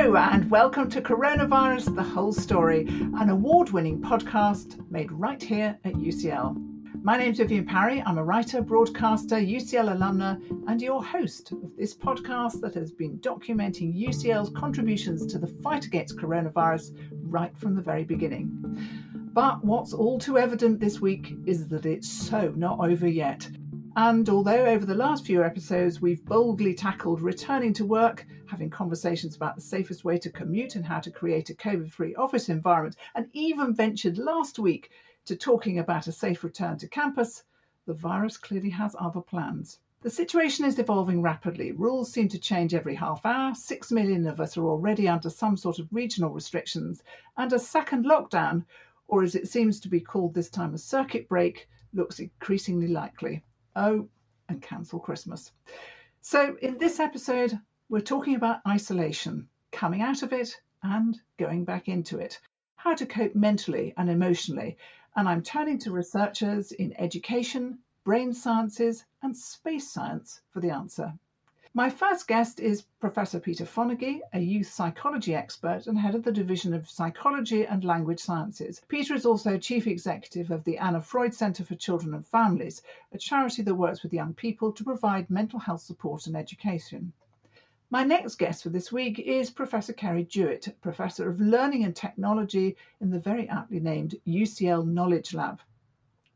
Hello, 0.00 0.16
and 0.16 0.50
welcome 0.50 0.88
to 0.88 1.02
Coronavirus 1.02 1.94
The 1.94 2.02
Whole 2.02 2.32
Story, 2.32 2.86
an 2.88 3.28
award 3.28 3.68
winning 3.68 4.00
podcast 4.00 4.80
made 4.90 5.12
right 5.12 5.42
here 5.42 5.78
at 5.84 5.92
UCL. 5.92 6.56
My 7.02 7.18
name's 7.18 7.36
Vivienne 7.36 7.66
Parry. 7.66 8.02
I'm 8.06 8.16
a 8.16 8.24
writer, 8.24 8.62
broadcaster, 8.62 9.36
UCL 9.36 9.94
alumna, 9.94 10.40
and 10.66 10.80
your 10.80 11.04
host 11.04 11.52
of 11.52 11.76
this 11.76 11.94
podcast 11.94 12.62
that 12.62 12.72
has 12.76 12.90
been 12.90 13.18
documenting 13.18 13.94
UCL's 13.94 14.48
contributions 14.58 15.26
to 15.26 15.38
the 15.38 15.46
fight 15.46 15.84
against 15.84 16.16
coronavirus 16.16 16.96
right 17.12 17.54
from 17.58 17.74
the 17.74 17.82
very 17.82 18.04
beginning. 18.04 18.48
But 19.34 19.62
what's 19.62 19.92
all 19.92 20.18
too 20.18 20.38
evident 20.38 20.80
this 20.80 20.98
week 20.98 21.30
is 21.44 21.68
that 21.68 21.84
it's 21.84 22.08
so 22.08 22.54
not 22.56 22.80
over 22.80 23.06
yet. 23.06 23.46
And 24.02 24.30
although 24.30 24.64
over 24.64 24.86
the 24.86 24.94
last 24.94 25.26
few 25.26 25.44
episodes 25.44 26.00
we've 26.00 26.24
boldly 26.24 26.72
tackled 26.72 27.20
returning 27.20 27.74
to 27.74 27.84
work, 27.84 28.26
having 28.46 28.70
conversations 28.70 29.36
about 29.36 29.56
the 29.56 29.60
safest 29.60 30.06
way 30.06 30.16
to 30.20 30.30
commute 30.30 30.74
and 30.74 30.86
how 30.86 31.00
to 31.00 31.10
create 31.10 31.50
a 31.50 31.54
COVID 31.54 31.90
free 31.90 32.14
office 32.14 32.48
environment, 32.48 32.96
and 33.14 33.28
even 33.34 33.74
ventured 33.74 34.16
last 34.16 34.58
week 34.58 34.90
to 35.26 35.36
talking 35.36 35.78
about 35.78 36.06
a 36.06 36.12
safe 36.12 36.42
return 36.42 36.78
to 36.78 36.88
campus, 36.88 37.42
the 37.84 37.92
virus 37.92 38.38
clearly 38.38 38.70
has 38.70 38.96
other 38.98 39.20
plans. 39.20 39.78
The 40.00 40.08
situation 40.08 40.64
is 40.64 40.78
evolving 40.78 41.20
rapidly. 41.20 41.72
Rules 41.72 42.10
seem 42.10 42.28
to 42.28 42.38
change 42.38 42.72
every 42.72 42.94
half 42.94 43.26
hour. 43.26 43.54
Six 43.54 43.92
million 43.92 44.26
of 44.26 44.40
us 44.40 44.56
are 44.56 44.66
already 44.66 45.08
under 45.08 45.28
some 45.28 45.58
sort 45.58 45.78
of 45.78 45.92
regional 45.92 46.30
restrictions, 46.30 47.02
and 47.36 47.52
a 47.52 47.58
second 47.58 48.06
lockdown, 48.06 48.64
or 49.08 49.22
as 49.22 49.34
it 49.34 49.48
seems 49.48 49.80
to 49.80 49.90
be 49.90 50.00
called 50.00 50.32
this 50.32 50.48
time 50.48 50.72
a 50.72 50.78
circuit 50.78 51.28
break, 51.28 51.68
looks 51.92 52.18
increasingly 52.18 52.88
likely. 52.88 53.44
Oh, 53.82 54.10
and 54.46 54.60
cancel 54.60 55.00
Christmas. 55.00 55.50
So, 56.20 56.54
in 56.60 56.76
this 56.76 57.00
episode, 57.00 57.58
we're 57.88 58.02
talking 58.02 58.34
about 58.34 58.60
isolation, 58.68 59.48
coming 59.72 60.02
out 60.02 60.22
of 60.22 60.34
it 60.34 60.60
and 60.82 61.18
going 61.38 61.64
back 61.64 61.88
into 61.88 62.18
it, 62.18 62.38
how 62.76 62.94
to 62.94 63.06
cope 63.06 63.34
mentally 63.34 63.94
and 63.96 64.10
emotionally. 64.10 64.76
And 65.16 65.26
I'm 65.26 65.42
turning 65.42 65.78
to 65.78 65.92
researchers 65.92 66.72
in 66.72 66.92
education, 67.00 67.78
brain 68.04 68.34
sciences, 68.34 69.02
and 69.22 69.34
space 69.34 69.90
science 69.90 70.42
for 70.50 70.60
the 70.60 70.72
answer. 70.72 71.14
My 71.72 71.88
first 71.88 72.26
guest 72.26 72.58
is 72.58 72.82
Professor 72.98 73.38
Peter 73.38 73.64
Fonagy, 73.64 74.22
a 74.32 74.40
youth 74.40 74.66
psychology 74.66 75.36
expert 75.36 75.86
and 75.86 75.96
head 75.96 76.16
of 76.16 76.24
the 76.24 76.32
Division 76.32 76.74
of 76.74 76.90
Psychology 76.90 77.64
and 77.64 77.84
Language 77.84 78.18
Sciences. 78.18 78.82
Peter 78.88 79.14
is 79.14 79.24
also 79.24 79.56
Chief 79.56 79.86
Executive 79.86 80.50
of 80.50 80.64
the 80.64 80.78
Anna 80.78 81.00
Freud 81.00 81.32
Centre 81.32 81.64
for 81.64 81.76
Children 81.76 82.14
and 82.14 82.26
Families, 82.26 82.82
a 83.12 83.18
charity 83.18 83.62
that 83.62 83.76
works 83.76 84.02
with 84.02 84.12
young 84.12 84.34
people 84.34 84.72
to 84.72 84.82
provide 84.82 85.30
mental 85.30 85.60
health 85.60 85.82
support 85.82 86.26
and 86.26 86.36
education. 86.36 87.12
My 87.88 88.02
next 88.02 88.34
guest 88.34 88.64
for 88.64 88.70
this 88.70 88.90
week 88.90 89.20
is 89.20 89.52
Professor 89.52 89.92
Carey 89.92 90.24
Jewitt, 90.24 90.76
Professor 90.80 91.30
of 91.30 91.40
Learning 91.40 91.84
and 91.84 91.94
Technology 91.94 92.76
in 93.00 93.10
the 93.10 93.20
very 93.20 93.48
aptly 93.48 93.78
named 93.78 94.16
UCL 94.26 94.88
Knowledge 94.88 95.34
Lab. 95.34 95.60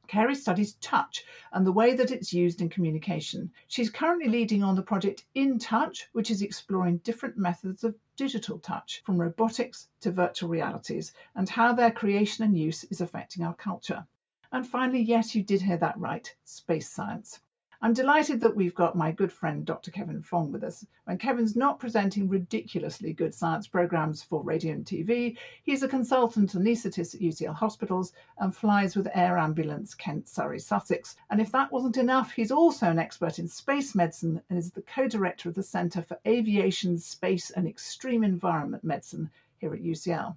Carey 0.07 0.35
studies 0.35 0.75
touch 0.75 1.25
and 1.53 1.67
the 1.67 1.73
way 1.73 1.95
that 1.95 2.11
it's 2.11 2.33
used 2.33 2.61
in 2.61 2.69
communication. 2.69 3.51
She's 3.69 3.91
currently 3.91 4.29
leading 4.29 4.63
on 4.63 4.77
the 4.77 4.83
project 4.83 5.25
In 5.35 5.59
Touch, 5.59 6.09
which 6.13 6.31
is 6.31 6.43
exploring 6.43 6.99
different 6.99 7.37
methods 7.37 7.85
of 7.85 7.95
digital 8.17 8.59
touch, 8.59 9.03
from 9.05 9.21
robotics 9.21 9.89
to 10.01 10.11
virtual 10.11 10.49
realities, 10.49 11.13
and 11.35 11.49
how 11.49 11.73
their 11.73 11.91
creation 11.91 12.45
and 12.45 12.57
use 12.57 12.85
is 12.85 13.01
affecting 13.01 13.45
our 13.45 13.55
culture. 13.55 14.07
And 14.53 14.67
finally, 14.67 15.01
yes, 15.01 15.35
you 15.35 15.43
did 15.43 15.63
hear 15.63 15.79
that 15.79 15.99
right 15.99 16.33
space 16.45 16.89
science. 16.89 17.41
I'm 17.85 17.93
delighted 17.93 18.41
that 18.41 18.57
we've 18.57 18.75
got 18.75 18.97
my 18.97 19.13
good 19.13 19.31
friend 19.31 19.67
Dr. 19.67 19.91
Kevin 19.91 20.23
Fong 20.23 20.51
with 20.51 20.65
us. 20.65 20.87
When 21.05 21.19
Kevin's 21.19 21.55
not 21.55 21.79
presenting 21.79 22.31
ridiculously 22.31 23.13
good 23.13 23.35
science 23.35 23.67
programs 23.67 24.23
for 24.23 24.43
radio 24.43 24.73
and 24.73 24.87
TV, 24.87 25.37
he's 25.65 25.83
a 25.83 25.89
consultant 25.89 26.55
anaesthetist 26.55 27.15
at 27.15 27.21
UCL 27.21 27.55
hospitals 27.55 28.15
and 28.39 28.57
flies 28.57 28.97
with 28.97 29.15
Air 29.15 29.37
Ambulance 29.37 29.93
Kent, 29.93 30.31
Surrey, 30.31 30.61
Sussex. 30.61 31.15
And 31.29 31.43
if 31.43 31.53
that 31.53 31.71
wasn't 31.71 31.99
enough, 31.99 32.33
he's 32.33 32.51
also 32.51 32.87
an 32.87 32.99
expert 32.99 33.39
in 33.39 33.49
space 33.49 33.95
medicine 33.95 34.41
and 34.49 34.59
is 34.59 34.71
the 34.71 34.81
co-director 34.81 35.51
of 35.51 35.55
the 35.55 35.63
Centre 35.63 36.01
for 36.01 36.19
Aviation, 36.27 36.97
Space 36.97 37.51
and 37.51 37.69
Extreme 37.69 38.25
Environment 38.25 38.83
Medicine 38.83 39.31
here 39.59 39.75
at 39.75 39.83
UCL. 39.83 40.35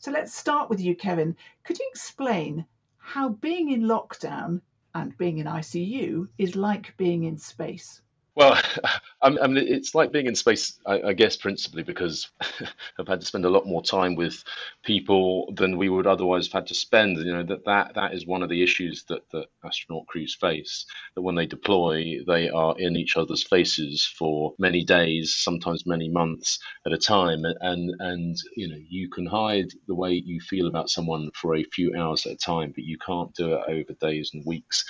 So 0.00 0.10
let's 0.10 0.34
start 0.34 0.68
with 0.68 0.80
you, 0.80 0.96
Kevin. 0.96 1.36
Could 1.62 1.78
you 1.78 1.86
explain 1.92 2.66
how 2.96 3.28
being 3.28 3.70
in 3.70 3.82
lockdown 3.82 4.62
and 5.02 5.16
being 5.16 5.38
in 5.38 5.46
ICU 5.46 6.28
is 6.38 6.56
like 6.56 6.96
being 6.96 7.24
in 7.24 7.38
space. 7.38 8.02
Well, 8.38 8.56
I 9.22 9.30
mean, 9.48 9.56
it's 9.58 9.96
like 9.96 10.12
being 10.12 10.26
in 10.28 10.36
space, 10.36 10.78
I, 10.86 11.12
guess, 11.12 11.36
principally 11.36 11.82
because 11.82 12.30
I've 12.98 13.08
had 13.08 13.20
to 13.20 13.26
spend 13.26 13.44
a 13.44 13.50
lot 13.50 13.66
more 13.66 13.82
time 13.82 14.14
with 14.14 14.44
people 14.84 15.52
than 15.56 15.76
we 15.76 15.88
would 15.88 16.06
otherwise 16.06 16.46
have 16.46 16.52
had 16.52 16.66
to 16.68 16.74
spend. 16.76 17.18
You 17.18 17.34
know 17.34 17.42
that 17.42 17.64
that, 17.64 17.94
that 17.96 18.14
is 18.14 18.28
one 18.28 18.44
of 18.44 18.48
the 18.48 18.62
issues 18.62 19.04
that 19.08 19.28
the 19.32 19.46
astronaut 19.64 20.06
crews 20.06 20.36
face. 20.40 20.86
That 21.16 21.22
when 21.22 21.34
they 21.34 21.46
deploy, 21.46 22.20
they 22.28 22.48
are 22.48 22.76
in 22.78 22.96
each 22.96 23.16
other's 23.16 23.42
faces 23.42 24.06
for 24.06 24.54
many 24.60 24.84
days, 24.84 25.34
sometimes 25.36 25.84
many 25.84 26.08
months 26.08 26.60
at 26.86 26.92
a 26.92 26.98
time, 26.98 27.42
and 27.60 27.92
and 28.00 28.36
you 28.56 28.68
know 28.68 28.78
you 28.88 29.10
can 29.10 29.26
hide 29.26 29.68
the 29.88 29.96
way 29.96 30.12
you 30.12 30.40
feel 30.40 30.68
about 30.68 30.90
someone 30.90 31.30
for 31.34 31.56
a 31.56 31.64
few 31.74 31.92
hours 31.98 32.24
at 32.26 32.34
a 32.34 32.36
time, 32.36 32.72
but 32.74 32.84
you 32.84 32.98
can't 33.04 33.34
do 33.34 33.54
it 33.54 33.62
over 33.68 33.94
days 34.00 34.30
and 34.32 34.44
weeks 34.46 34.84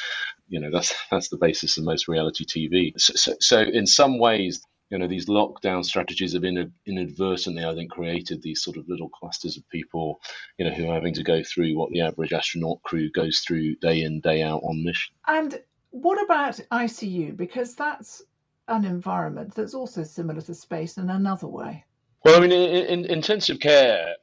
you 0.49 0.61
know 0.61 0.71
that's 0.73 0.95
that's 1.11 1.29
the 1.29 1.37
basis 1.37 1.77
of 1.79 1.85
most 1.85 2.09
reality 2.09 2.45
TV. 2.45 2.93
So, 2.99 3.15
so, 3.17 3.35
so 3.41 3.61
in 3.61 3.87
some 3.87 4.19
ways, 4.19 4.61
you 4.91 4.99
know 4.99 5.07
these 5.07 5.27
lockdown 5.27 5.85
strategies 5.85 6.33
have 6.33 6.45
inadvertently, 6.45 7.65
I 7.65 7.75
think, 7.75 7.91
created 7.91 8.43
these 8.43 8.63
sort 8.63 8.77
of 8.77 8.89
little 8.89 9.09
clusters 9.09 9.57
of 9.57 9.69
people, 9.69 10.21
you 10.59 10.65
know, 10.65 10.75
who 10.75 10.89
are 10.89 10.95
having 10.95 11.15
to 11.15 11.23
go 11.23 11.43
through 11.43 11.77
what 11.77 11.91
the 11.91 12.01
average 12.01 12.33
astronaut 12.33 12.83
crew 12.83 13.11
goes 13.11 13.41
through 13.41 13.77
day 13.77 14.03
in 14.03 14.21
day 14.21 14.43
out 14.43 14.63
on 14.63 14.85
mission. 14.85 15.15
And 15.27 15.61
what 15.91 16.23
about 16.23 16.61
ICU? 16.73 17.37
Because 17.37 17.75
that's 17.75 18.23
an 18.69 18.85
environment 18.85 19.55
that's 19.55 19.75
also 19.75 20.05
similar 20.05 20.41
to 20.43 20.55
space 20.55 20.99
in 20.99 21.11
another 21.11 21.49
way. 21.49 21.85
Well, 22.25 22.37
I 22.37 22.41
mean, 22.41 22.53
in, 22.53 22.87
in 22.87 23.05
intensive 23.07 23.61
care, 23.61 24.17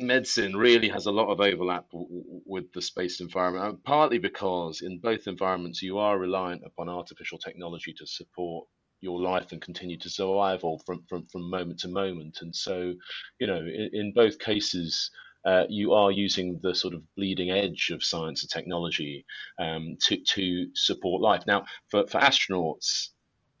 medicine 0.00 0.56
really 0.56 0.88
has 0.88 1.06
a 1.06 1.12
lot 1.12 1.30
of 1.30 1.40
overlap 1.40 1.90
w- 1.92 2.08
with 2.46 2.72
the 2.72 2.82
space 2.82 3.20
environment, 3.20 3.64
uh, 3.74 3.78
partly 3.84 4.18
because 4.18 4.82
in 4.82 4.98
both 5.00 5.26
environments 5.26 5.82
you 5.82 5.98
are 5.98 6.18
reliant 6.18 6.62
upon 6.66 6.88
artificial 6.88 7.38
technology 7.38 7.94
to 7.98 8.06
support 8.06 8.66
your 9.00 9.20
life 9.20 9.52
and 9.52 9.62
continue 9.62 9.98
to 9.98 10.10
survive 10.10 10.64
or 10.64 10.78
from, 10.86 11.04
from, 11.08 11.26
from 11.32 11.50
moment 11.50 11.80
to 11.80 11.88
moment. 11.88 12.38
And 12.42 12.54
so, 12.54 12.94
you 13.38 13.46
know, 13.46 13.58
in, 13.58 13.90
in 13.92 14.12
both 14.14 14.38
cases, 14.38 15.10
uh, 15.46 15.64
you 15.68 15.92
are 15.94 16.10
using 16.10 16.60
the 16.62 16.74
sort 16.74 16.94
of 16.94 17.02
bleeding 17.16 17.50
edge 17.50 17.90
of 17.92 18.04
science 18.04 18.42
and 18.42 18.50
technology 18.50 19.24
um, 19.58 19.96
to, 20.02 20.18
to 20.34 20.66
support 20.74 21.22
life. 21.22 21.44
Now, 21.46 21.64
for, 21.90 22.06
for 22.08 22.20
astronauts, 22.20 23.08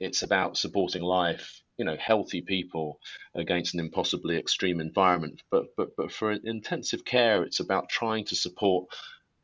it's 0.00 0.22
about 0.22 0.58
supporting 0.58 1.02
life 1.02 1.59
you 1.80 1.86
know 1.86 1.96
healthy 1.98 2.42
people 2.42 3.00
against 3.34 3.72
an 3.72 3.80
impossibly 3.80 4.36
extreme 4.36 4.80
environment. 4.80 5.40
But 5.50 5.64
but 5.78 5.96
but 5.96 6.12
for 6.12 6.30
intensive 6.30 7.06
care, 7.06 7.42
it's 7.42 7.60
about 7.60 7.88
trying 7.88 8.26
to 8.26 8.36
support 8.36 8.84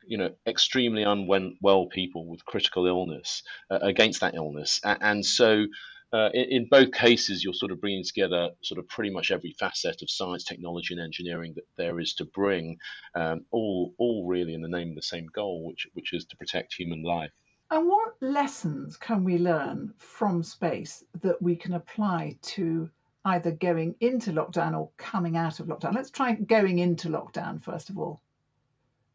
you 0.05 0.19
know 0.19 0.29
extremely 0.45 1.01
unwell 1.01 1.87
people 1.87 2.27
with 2.27 2.45
critical 2.45 2.85
illness 2.85 3.41
uh, 3.71 3.79
against 3.81 4.21
that 4.21 4.35
illness, 4.35 4.79
and 4.83 5.25
so. 5.25 5.65
Uh, 6.13 6.29
in, 6.33 6.45
in, 6.49 6.67
both 6.71 6.93
cases, 6.93 7.43
you're 7.43 7.53
sort 7.53 7.69
of 7.69 7.81
bringing 7.81 8.01
together 8.01 8.51
sort 8.63 8.79
of 8.79 8.87
pretty 8.87 9.09
much 9.09 9.29
every 9.29 9.53
facet 9.59 10.01
of 10.01 10.09
science, 10.09 10.45
technology, 10.45 10.93
and 10.93 11.03
engineering 11.03 11.51
that 11.53 11.65
there 11.77 11.99
is 11.99 12.13
to 12.13 12.23
bring, 12.23 12.77
um, 13.13 13.41
all 13.51 13.93
all 13.97 14.25
really 14.25 14.53
in 14.53 14.61
the 14.61 14.69
name 14.69 14.91
of 14.91 14.95
the 14.95 15.01
same 15.01 15.27
goal, 15.35 15.65
which 15.67 15.85
which 15.95 16.13
is 16.13 16.23
to 16.23 16.37
protect 16.37 16.73
human 16.73 17.03
life. 17.03 17.33
And 17.69 17.87
what 17.87 18.15
lessons 18.21 18.95
can 18.95 19.25
we 19.25 19.37
learn 19.37 19.93
from 19.97 20.41
space 20.41 21.03
that 21.21 21.41
we 21.41 21.55
can 21.57 21.73
apply 21.73 22.37
to 22.41 22.89
either 23.25 23.51
going 23.51 23.95
into 23.99 24.31
lockdown 24.31 24.77
or 24.77 24.89
coming 24.95 25.35
out 25.35 25.59
of 25.59 25.67
lockdown? 25.67 25.93
Let's 25.93 26.11
try 26.11 26.33
going 26.33 26.79
into 26.79 27.09
lockdown 27.09 27.61
first 27.61 27.89
of 27.89 27.97
all. 27.97 28.21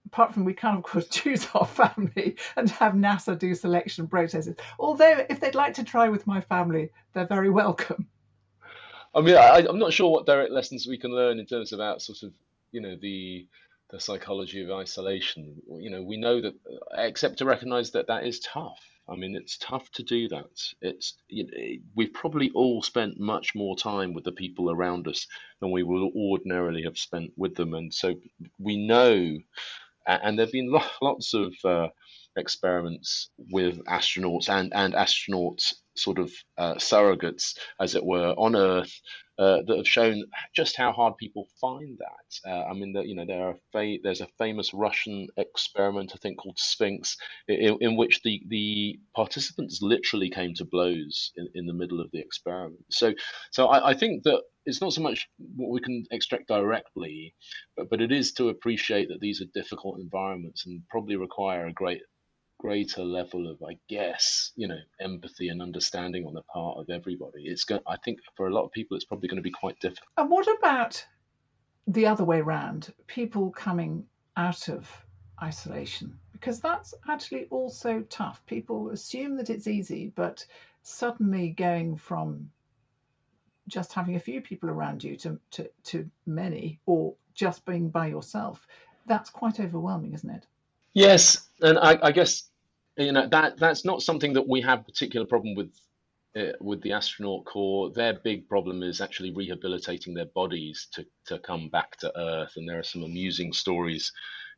Apart 0.07 0.35
from 0.35 0.45
we 0.45 0.53
can 0.53 0.77
of 0.77 0.83
course 0.83 1.09
choose 1.11 1.49
our 1.55 1.65
family 1.65 2.37
and 2.55 2.69
have 2.71 2.93
NASA 2.93 3.39
do 3.39 3.55
selection 3.55 4.07
processes. 4.07 4.57
Although 4.79 5.25
if 5.31 5.41
they'd 5.41 5.55
like 5.55 5.75
to 5.75 5.85
try 5.85 6.11
with 6.11 6.27
my 6.27 6.43
family, 6.43 6.91
they're 7.15 7.27
very 7.27 7.49
welcome. 7.49 8.07
I 9.15 9.23
mean, 9.23 9.37
I, 9.37 9.61
am 9.61 9.79
not 9.79 9.95
sure 9.95 10.11
what 10.11 10.27
direct 10.27 10.53
lessons 10.53 10.87
we 10.87 10.99
can 10.99 11.15
learn 11.15 11.39
in 11.39 11.47
terms 11.47 11.73
of 11.73 11.79
that 11.79 12.03
sort 12.03 12.23
of, 12.23 12.33
you 12.71 12.81
know, 12.81 12.97
the 13.01 13.47
the 13.93 14.01
psychology 14.01 14.63
of 14.65 14.71
isolation. 14.71 15.63
You 15.71 15.91
know, 15.91 16.03
we 16.03 16.17
know 16.17 16.41
that, 16.41 16.55
except 16.97 17.39
to 17.39 17.45
recognise 17.45 17.93
that 17.93 18.09
that 18.09 18.25
is 18.25 18.41
tough. 18.41 18.81
I 19.09 19.17
mean, 19.17 19.37
it's 19.37 19.59
tough 19.59 19.91
to 19.93 20.03
do 20.03 20.29
that. 20.29 20.51
It's 20.81 21.15
you 21.29 21.45
know, 21.45 21.53
we've 21.95 22.13
probably 22.13 22.51
all 22.55 22.83
spent 22.83 23.21
much 23.21 23.55
more 23.55 23.77
time 23.77 24.15
with 24.15 24.25
the 24.25 24.33
people 24.33 24.71
around 24.71 25.07
us 25.07 25.27
than 25.61 25.71
we 25.71 25.83
would 25.83 26.11
ordinarily 26.17 26.83
have 26.85 26.97
spent 26.97 27.33
with 27.37 27.55
them, 27.55 27.75
and 27.75 27.93
so 27.93 28.15
we 28.59 28.77
know. 28.87 29.39
And 30.07 30.39
there've 30.39 30.51
been 30.51 30.75
lots 31.03 31.35
of 31.35 31.55
uh, 31.65 31.89
experiments 32.37 33.29
with 33.37 33.85
astronauts 33.85 34.49
and 34.49 34.73
and 34.75 34.95
astronauts 34.95 35.75
sort 35.97 36.19
of 36.19 36.33
uh, 36.59 36.75
surrogates, 36.75 37.57
as 37.81 37.95
it 37.95 38.05
were, 38.05 38.35
on 38.39 38.57
Earth 38.57 38.93
uh, 39.39 39.59
that 39.67 39.77
have 39.77 39.89
shown 39.89 40.23
just 40.55 40.77
how 40.77 40.93
hard 40.93 41.17
people 41.17 41.49
find 41.61 41.99
that. 41.99 42.51
Uh, 42.51 42.65
I 42.65 42.75
mean, 42.75 42.93
the, 42.93 43.03
you 43.03 43.15
know, 43.15 43.25
there 43.27 43.49
are 43.49 43.57
fa- 43.73 43.99
there's 44.03 44.21
a 44.21 44.29
famous 44.39 44.75
Russian 44.75 45.29
experiment, 45.37 46.13
I 46.15 46.19
think, 46.19 46.39
called 46.39 46.59
Sphinx, 46.59 47.17
in, 47.49 47.79
in 47.81 47.97
which 47.97 48.21
the, 48.23 48.43
the 48.49 49.01
participants 49.17 49.81
literally 49.83 50.31
came 50.31 50.55
to 50.55 50.65
blows 50.65 51.33
in, 51.37 51.49
in 51.55 51.67
the 51.67 51.73
middle 51.73 52.01
of 52.01 52.11
the 52.13 52.21
experiment. 52.21 52.85
So, 52.91 53.15
so 53.51 53.69
I, 53.69 53.91
I 53.91 53.95
think 53.95 54.23
that 54.25 54.43
it's 54.65 54.81
not 54.81 54.93
so 54.93 55.03
much 55.03 55.29
what 55.57 55.71
we 55.71 55.81
can 55.81 56.05
extract 56.11 56.49
directly, 56.49 57.35
but, 57.77 57.91
but 57.91 58.01
it 58.01 58.13
is 58.13 58.33
to 58.35 58.51
appreciate 58.51 59.09
that 59.09 59.21
these 59.21 59.41
are 59.41 59.47
difficult 59.55 59.99
environments 59.99 60.67
and 60.67 60.83
probably 60.89 61.17
require 61.17 61.67
a 61.67 61.73
great 61.73 62.03
greater 62.63 63.03
level 63.03 63.51
of, 63.51 63.61
I 63.63 63.77
guess, 63.89 64.53
you 64.55 64.69
know, 64.69 64.79
empathy 65.01 65.49
and 65.49 65.61
understanding 65.61 66.25
on 66.27 66.35
the 66.35 66.43
part 66.43 66.79
of 66.79 66.89
everybody. 66.89 67.43
It's 67.43 67.65
going. 67.65 67.83
I 67.87 67.97
think 68.05 68.21
for 68.37 68.47
a 68.47 68.55
lot 68.55 68.65
of 68.65 68.71
people, 68.71 68.97
it's 68.97 69.05
probably 69.05 69.29
going 69.29 69.43
to 69.43 69.43
be 69.43 69.51
quite 69.51 69.79
difficult. 69.81 70.09
And 70.17 70.31
what 70.31 70.47
about 70.59 71.05
the 71.89 72.07
other 72.07 72.25
way 72.25 72.39
around? 72.39 72.95
People 73.09 73.51
coming 73.51 74.07
out 74.37 74.69
of 74.69 74.89
isolation 75.43 76.17
because 76.33 76.61
that's 76.61 76.95
actually 77.09 77.47
also 77.51 78.05
tough. 78.09 78.45
People 78.47 78.91
assume 78.91 79.37
that 79.37 79.51
it's 79.51 79.67
easy, 79.67 80.13
but 80.15 80.45
suddenly 80.83 81.51
going 81.51 81.97
from 81.97 82.51
just 83.69 83.93
having 83.93 84.17
a 84.17 84.21
few 84.21 84.41
people 84.41 84.69
around 84.69 85.05
you 85.05 85.17
to, 85.17 85.39
to, 85.53 85.71
to 85.85 86.11
many 86.27 86.81
or 86.87 87.15
just 87.35 87.65
being 87.65 87.91
by 87.91 88.09
yourself, 88.09 88.67
that's 89.07 89.31
quite 89.31 89.61
overwhelming, 89.61 90.15
isn't 90.15 90.31
it? 90.31 90.47
Yes, 90.95 91.49
and 91.61 91.79
I, 91.79 91.99
I 92.03 92.13
guess 92.13 92.51
you 92.97 93.13
know 93.13 93.27
that 93.29 93.59
that's 93.59 93.85
not 93.85 94.03
something 94.03 94.35
that 94.35 94.49
we 94.49 94.61
have 94.61 94.85
particular 94.87 95.27
problem 95.27 95.55
with 95.55 95.73
Uh, 96.35 96.53
with 96.63 96.81
the 96.81 96.93
astronaut 96.93 97.45
corps 97.45 97.91
their 97.91 98.15
big 98.25 98.49
problem 98.49 98.83
is 98.83 99.03
actually 99.03 99.31
rehabilitating 99.35 100.15
their 100.15 100.31
bodies 100.35 100.89
to 100.91 101.05
to 101.27 101.39
come 101.41 101.69
back 101.69 101.95
to 101.99 102.11
earth 102.19 102.53
and 102.57 102.67
there 102.67 102.79
are 102.79 102.83
some 102.83 103.03
amusing 103.03 103.53
stories 103.53 104.11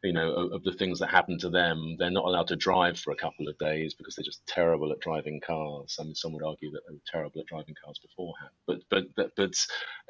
you 0.05 0.13
know, 0.13 0.33
of, 0.33 0.53
of, 0.53 0.65
the 0.65 0.73
things 0.73 0.99
that 0.99 1.09
happen 1.09 1.39
to 1.39 1.49
them. 1.49 1.97
They're 1.99 2.11
not 2.11 2.27
allowed 2.27 2.49
to 2.49 2.57
drive 2.57 2.99
for 2.99 3.13
a 3.13 3.17
couple 3.17 3.49
of 3.49 3.57
days 3.59 3.95
because 3.95 4.15
they're 4.15 4.25
just 4.25 4.47
terrible 4.47 4.93
at 4.93 5.01
driving 5.01 5.41
cars. 5.45 5.97
I 5.99 6.05
mean, 6.05 6.15
some 6.15 6.33
would 6.35 6.45
argue 6.45 6.71
that 6.73 6.83
they 6.87 6.95
were 6.95 7.01
terrible 7.11 7.41
at 7.41 7.47
driving 7.47 7.75
cars 7.83 7.99
beforehand. 7.99 8.51
But 8.67 8.81
but 8.91 9.05
but, 9.17 9.31
but 9.37 9.55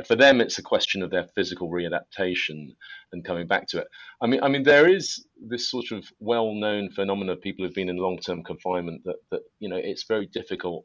for 0.07 0.17
them, 0.17 0.41
it's 0.41 0.59
a 0.59 0.63
question 0.63 1.03
of 1.03 1.11
their 1.11 1.29
physical 1.35 1.71
readaptation 1.71 2.75
and 3.13 3.25
coming 3.25 3.47
back 3.47 3.69
to 3.69 3.79
it. 3.79 3.87
I 4.21 4.27
mean, 4.27 4.43
I 4.43 4.49
mean, 4.49 4.65
there 4.65 4.89
is 4.89 5.27
this 5.41 5.71
sort 5.71 5.93
of 5.93 6.05
well-known 6.19 6.91
phenomenon 6.91 7.37
of 7.37 7.43
people 7.43 7.65
who've 7.65 7.75
been 7.75 7.89
in 7.89 7.97
long-term 7.97 8.43
confinement 8.43 9.03
that 9.05 9.17
that 9.31 9.43
you 9.61 9.69
know 9.69 9.77
it's 9.77 10.05
very 10.05 10.27
difficult. 10.27 10.85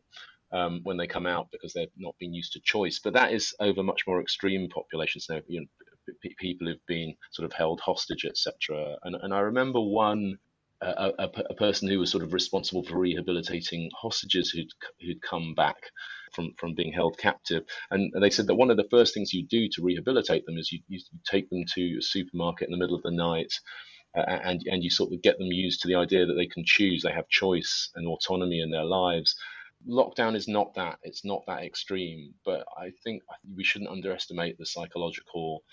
Um, 0.51 0.79
when 0.81 0.97
they 0.97 1.05
come 1.05 1.27
out 1.27 1.49
because 1.51 1.73
they've 1.73 1.91
not 1.95 2.15
been 2.19 2.33
used 2.33 2.53
to 2.53 2.59
choice. 2.61 2.99
But 3.03 3.13
that 3.13 3.31
is 3.31 3.53
over 3.59 3.83
much 3.83 4.07
more 4.07 4.19
extreme 4.19 4.67
populations 4.69 5.27
now. 5.29 5.41
You 5.47 5.61
know, 5.61 5.67
people 6.39 6.67
who've 6.67 6.85
been 6.87 7.13
sort 7.31 7.45
of 7.45 7.53
held 7.53 7.79
hostage, 7.81 8.25
etc. 8.25 8.95
And, 9.03 9.15
and 9.21 9.31
I 9.31 9.41
remember 9.41 9.79
one 9.79 10.39
a, 10.81 11.11
a, 11.19 11.29
a, 11.49 11.55
person 11.55 11.89
who 11.89 11.99
was 11.99 12.09
sort 12.09 12.23
of 12.23 12.33
responsible 12.33 12.83
for 12.83 12.97
rehabilitating 12.97 13.89
hostages 13.99 14.49
who'd 14.49 14.69
who'd 15.01 15.21
come 15.21 15.53
back 15.53 15.75
from 16.33 16.53
from 16.57 16.73
being 16.73 16.93
held 16.93 17.17
captive, 17.17 17.63
and 17.91 18.13
they 18.21 18.29
said 18.29 18.47
that 18.47 18.55
one 18.55 18.71
of 18.71 18.77
the 18.77 18.87
first 18.89 19.13
things 19.13 19.33
you 19.33 19.45
do 19.45 19.67
to 19.69 19.83
rehabilitate 19.83 20.45
them 20.45 20.57
is 20.57 20.71
you, 20.71 20.79
you 20.87 20.99
take 21.25 21.49
them 21.49 21.65
to 21.75 21.97
a 21.97 22.01
supermarket 22.01 22.67
in 22.67 22.71
the 22.71 22.77
middle 22.77 22.95
of 22.95 23.03
the 23.03 23.11
night. 23.11 23.51
Uh, 24.17 24.21
and 24.43 24.61
and 24.65 24.83
you 24.83 24.89
sort 24.89 25.13
of 25.13 25.21
get 25.21 25.37
them 25.37 25.51
used 25.51 25.81
to 25.81 25.87
the 25.87 25.93
idea 25.93 26.25
that 26.25 26.33
they 26.33 26.47
can 26.47 26.63
choose, 26.65 27.03
they 27.03 27.11
have 27.11 27.29
choice 27.29 27.91
and 27.93 28.07
autonomy 28.07 28.59
in 28.59 28.71
their 28.71 28.85
lives. 28.85 29.35
Lockdown 29.87 30.35
is 30.35 30.47
not 30.47 30.73
that; 30.75 30.99
it's 31.03 31.25
not 31.25 31.43
that 31.47 31.63
extreme. 31.63 32.33
But 32.45 32.65
I 32.77 32.91
think 33.03 33.23
we 33.55 33.63
shouldn't 33.63 33.91
underestimate 33.91 34.57
the 34.57 34.65
psychological 34.65 35.63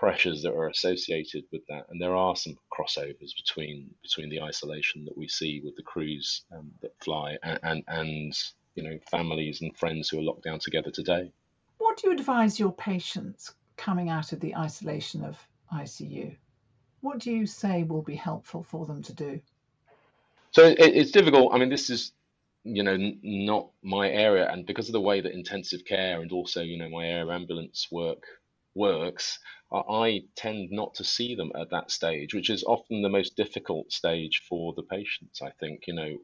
pressures 0.00 0.42
that 0.42 0.54
are 0.54 0.68
associated 0.68 1.44
with 1.52 1.60
that, 1.68 1.84
and 1.90 2.00
there 2.00 2.16
are 2.16 2.34
some 2.34 2.56
crossovers 2.72 3.36
between 3.36 3.90
between 4.02 4.30
the 4.30 4.40
isolation 4.40 5.04
that 5.04 5.16
we 5.16 5.28
see 5.28 5.60
with 5.62 5.76
the 5.76 5.82
crews 5.82 6.42
um, 6.56 6.70
that 6.80 6.92
fly 7.04 7.36
and, 7.42 7.58
and, 7.62 7.84
and 7.86 8.38
you 8.74 8.82
know 8.82 8.98
families 9.10 9.60
and 9.60 9.76
friends 9.76 10.08
who 10.08 10.18
are 10.18 10.22
locked 10.22 10.44
down 10.44 10.58
together 10.58 10.90
today. 10.90 11.30
What 11.78 11.98
do 11.98 12.08
you 12.08 12.14
advise 12.14 12.58
your 12.58 12.72
patients 12.72 13.54
coming 13.76 14.08
out 14.08 14.32
of 14.32 14.40
the 14.40 14.56
isolation 14.56 15.22
of 15.22 15.38
ICU? 15.72 16.36
What 17.02 17.18
do 17.18 17.30
you 17.30 17.46
say 17.46 17.82
will 17.82 18.02
be 18.02 18.16
helpful 18.16 18.62
for 18.62 18.86
them 18.86 19.02
to 19.02 19.12
do? 19.12 19.40
So 20.52 20.64
it, 20.64 20.78
it's 20.78 21.10
difficult. 21.10 21.54
I 21.54 21.58
mean, 21.58 21.68
this 21.68 21.90
is 21.90 22.12
you 22.64 22.82
know 22.82 22.94
n- 22.94 23.20
not 23.22 23.70
my 23.82 24.08
area, 24.10 24.48
and 24.50 24.66
because 24.66 24.88
of 24.88 24.92
the 24.92 25.00
way 25.00 25.20
that 25.20 25.32
intensive 25.32 25.84
care 25.84 26.20
and 26.22 26.32
also 26.32 26.62
you 26.62 26.78
know 26.78 26.88
my 26.90 27.06
air 27.06 27.30
ambulance 27.32 27.88
work 27.92 28.22
works, 28.74 29.38
I 29.72 30.22
tend 30.36 30.70
not 30.70 30.94
to 30.94 31.04
see 31.04 31.34
them 31.34 31.52
at 31.58 31.70
that 31.70 31.90
stage, 31.90 32.34
which 32.34 32.50
is 32.50 32.64
often 32.64 33.02
the 33.02 33.08
most 33.08 33.36
difficult 33.36 33.92
stage 33.92 34.42
for 34.48 34.74
the 34.74 34.82
patients. 34.84 35.42
I 35.42 35.50
think 35.60 35.84
you 35.88 35.94
know, 35.94 36.16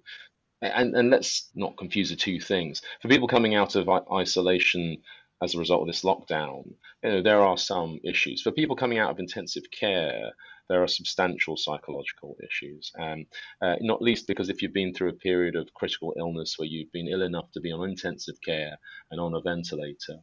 and 0.62 0.94
and 0.96 1.10
let's 1.10 1.50
not 1.54 1.76
confuse 1.78 2.10
the 2.10 2.16
two 2.16 2.40
things. 2.40 2.82
For 3.02 3.08
people 3.08 3.28
coming 3.28 3.54
out 3.54 3.76
of 3.76 3.88
isolation 4.12 4.98
as 5.42 5.54
a 5.54 5.58
result 5.58 5.82
of 5.82 5.86
this 5.88 6.02
lockdown, 6.02 6.64
you 7.02 7.10
know, 7.10 7.22
there 7.22 7.40
are 7.42 7.58
some 7.58 8.00
issues. 8.04 8.42
For 8.42 8.50
people 8.52 8.76
coming 8.76 8.98
out 8.98 9.10
of 9.10 9.18
intensive 9.20 9.64
care, 9.70 10.32
there 10.68 10.82
are 10.82 10.88
substantial 10.88 11.56
psychological 11.56 12.36
issues, 12.44 12.92
um, 12.98 13.26
uh, 13.62 13.76
not 13.80 14.02
least 14.02 14.26
because 14.26 14.48
if 14.48 14.62
you've 14.62 14.72
been 14.72 14.92
through 14.92 15.10
a 15.10 15.24
period 15.28 15.56
of 15.56 15.72
critical 15.74 16.14
illness 16.18 16.54
where 16.56 16.68
you've 16.68 16.92
been 16.92 17.08
ill 17.08 17.22
enough 17.22 17.50
to 17.52 17.60
be 17.60 17.72
on 17.72 17.88
intensive 17.88 18.36
care 18.44 18.76
and 19.10 19.20
on 19.20 19.34
a 19.34 19.40
ventilator, 19.40 20.18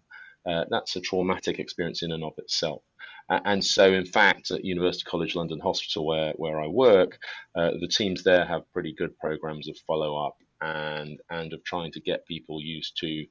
uh, 0.50 0.66
that's 0.70 0.96
a 0.96 1.02
traumatic 1.02 1.60
experience 1.60 2.04
in 2.04 2.12
and 2.12 2.24
of 2.24 2.34
itself. 2.38 2.84
Uh, 3.30 3.40
and 3.46 3.64
so, 3.64 3.94
in 3.94 4.06
fact, 4.06 4.52
at 4.52 4.66
University 4.66 5.06
College 5.10 5.36
London 5.36 5.60
Hospital, 5.60 6.06
where, 6.06 6.34
where 6.36 6.60
I 6.62 6.68
work, 6.68 7.18
uh, 7.56 7.72
the 7.80 7.88
teams 7.88 8.24
there 8.24 8.46
have 8.46 8.72
pretty 8.74 8.94
good 8.94 9.18
programs 9.18 9.70
of 9.70 9.78
follow 9.88 10.28
up 10.28 10.36
and 10.62 11.20
and 11.30 11.54
of 11.54 11.64
trying 11.64 11.92
to 11.92 12.02
get 12.02 12.28
people 12.28 12.62
used 12.62 12.98
to. 12.98 13.26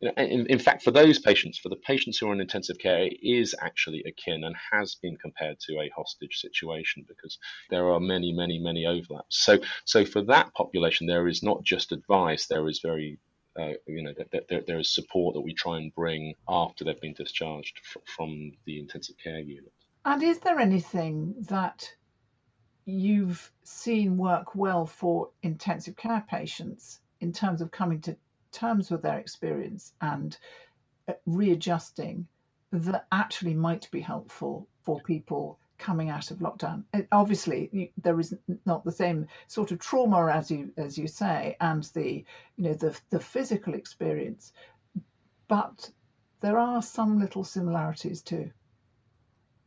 You 0.00 0.08
know, 0.08 0.22
in, 0.22 0.46
in 0.46 0.58
fact, 0.58 0.82
for 0.82 0.90
those 0.90 1.18
patients, 1.18 1.58
for 1.58 1.70
the 1.70 1.76
patients 1.76 2.18
who 2.18 2.28
are 2.28 2.32
in 2.32 2.40
intensive 2.40 2.78
care, 2.78 3.04
it 3.04 3.18
is 3.22 3.54
actually 3.60 4.04
akin 4.06 4.44
and 4.44 4.54
has 4.72 4.94
been 4.96 5.16
compared 5.16 5.58
to 5.60 5.80
a 5.80 5.90
hostage 5.96 6.38
situation 6.38 7.04
because 7.08 7.38
there 7.70 7.90
are 7.90 8.00
many, 8.00 8.32
many, 8.32 8.58
many 8.58 8.84
overlaps. 8.84 9.42
So, 9.44 9.58
so 9.86 10.04
for 10.04 10.22
that 10.24 10.52
population, 10.52 11.06
there 11.06 11.28
is 11.28 11.42
not 11.42 11.64
just 11.64 11.92
advice; 11.92 12.46
there 12.46 12.68
is 12.68 12.80
very 12.80 13.18
uh, 13.58 13.72
you 13.86 14.02
know, 14.02 14.12
that, 14.18 14.48
that 14.48 14.66
there 14.66 14.78
is 14.78 14.94
support 14.94 15.34
that 15.34 15.40
we 15.40 15.54
try 15.54 15.78
and 15.78 15.94
bring 15.94 16.34
after 16.48 16.84
they've 16.84 17.00
been 17.00 17.14
discharged 17.14 17.80
f- 17.84 18.02
from 18.04 18.52
the 18.66 18.78
intensive 18.78 19.16
care 19.16 19.40
unit. 19.40 19.72
And 20.04 20.22
is 20.22 20.40
there 20.40 20.58
anything 20.58 21.34
that 21.48 21.90
you've 22.84 23.50
seen 23.64 24.16
work 24.16 24.54
well 24.54 24.86
for 24.86 25.30
intensive 25.42 25.96
care 25.96 26.24
patients 26.28 27.00
in 27.20 27.32
terms 27.32 27.60
of 27.60 27.70
coming 27.70 28.00
to 28.02 28.16
terms 28.52 28.90
with 28.90 29.02
their 29.02 29.18
experience 29.18 29.92
and 30.00 30.36
uh, 31.08 31.14
readjusting 31.26 32.26
that 32.72 33.06
actually 33.12 33.54
might 33.54 33.90
be 33.90 34.00
helpful 34.00 34.66
for 34.82 35.00
people 35.00 35.58
coming 35.78 36.08
out 36.08 36.30
of 36.30 36.38
lockdown. 36.38 36.84
obviously, 37.12 37.92
there 38.02 38.18
is 38.18 38.34
not 38.64 38.84
the 38.84 38.92
same 38.92 39.26
sort 39.46 39.72
of 39.72 39.78
trauma 39.78 40.26
as 40.26 40.50
you 40.50 40.72
as 40.76 40.96
you 40.96 41.06
say, 41.06 41.56
and 41.60 41.84
the 41.94 42.24
you 42.56 42.64
know 42.64 42.74
the 42.74 42.98
the 43.10 43.20
physical 43.20 43.74
experience, 43.74 44.52
but 45.48 45.90
there 46.40 46.58
are 46.58 46.82
some 46.82 47.18
little 47.18 47.44
similarities 47.44 48.22
too. 48.22 48.50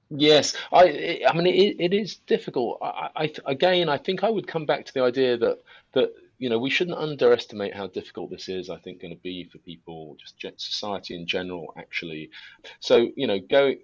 Yes, 0.09 0.55
I 0.71 1.21
I 1.27 1.33
mean 1.35 1.47
it, 1.47 1.75
it 1.79 1.93
is 1.93 2.17
difficult. 2.25 2.79
I, 2.81 3.09
I 3.15 3.33
again 3.45 3.89
I 3.89 3.97
think 3.97 4.23
I 4.23 4.29
would 4.29 4.47
come 4.47 4.65
back 4.65 4.85
to 4.85 4.93
the 4.93 5.03
idea 5.03 5.37
that 5.37 5.59
that 5.93 6.13
you 6.39 6.49
know 6.49 6.57
we 6.57 6.69
shouldn't 6.69 6.97
underestimate 6.97 7.75
how 7.75 7.87
difficult 7.87 8.31
this 8.31 8.49
is. 8.49 8.69
I 8.69 8.77
think 8.77 9.01
going 9.01 9.13
to 9.13 9.21
be 9.21 9.43
for 9.43 9.59
people, 9.59 10.17
just 10.17 10.59
society 10.59 11.15
in 11.15 11.27
general, 11.27 11.73
actually. 11.77 12.31
So 12.79 13.11
you 13.15 13.27
know, 13.27 13.39
go 13.39 13.75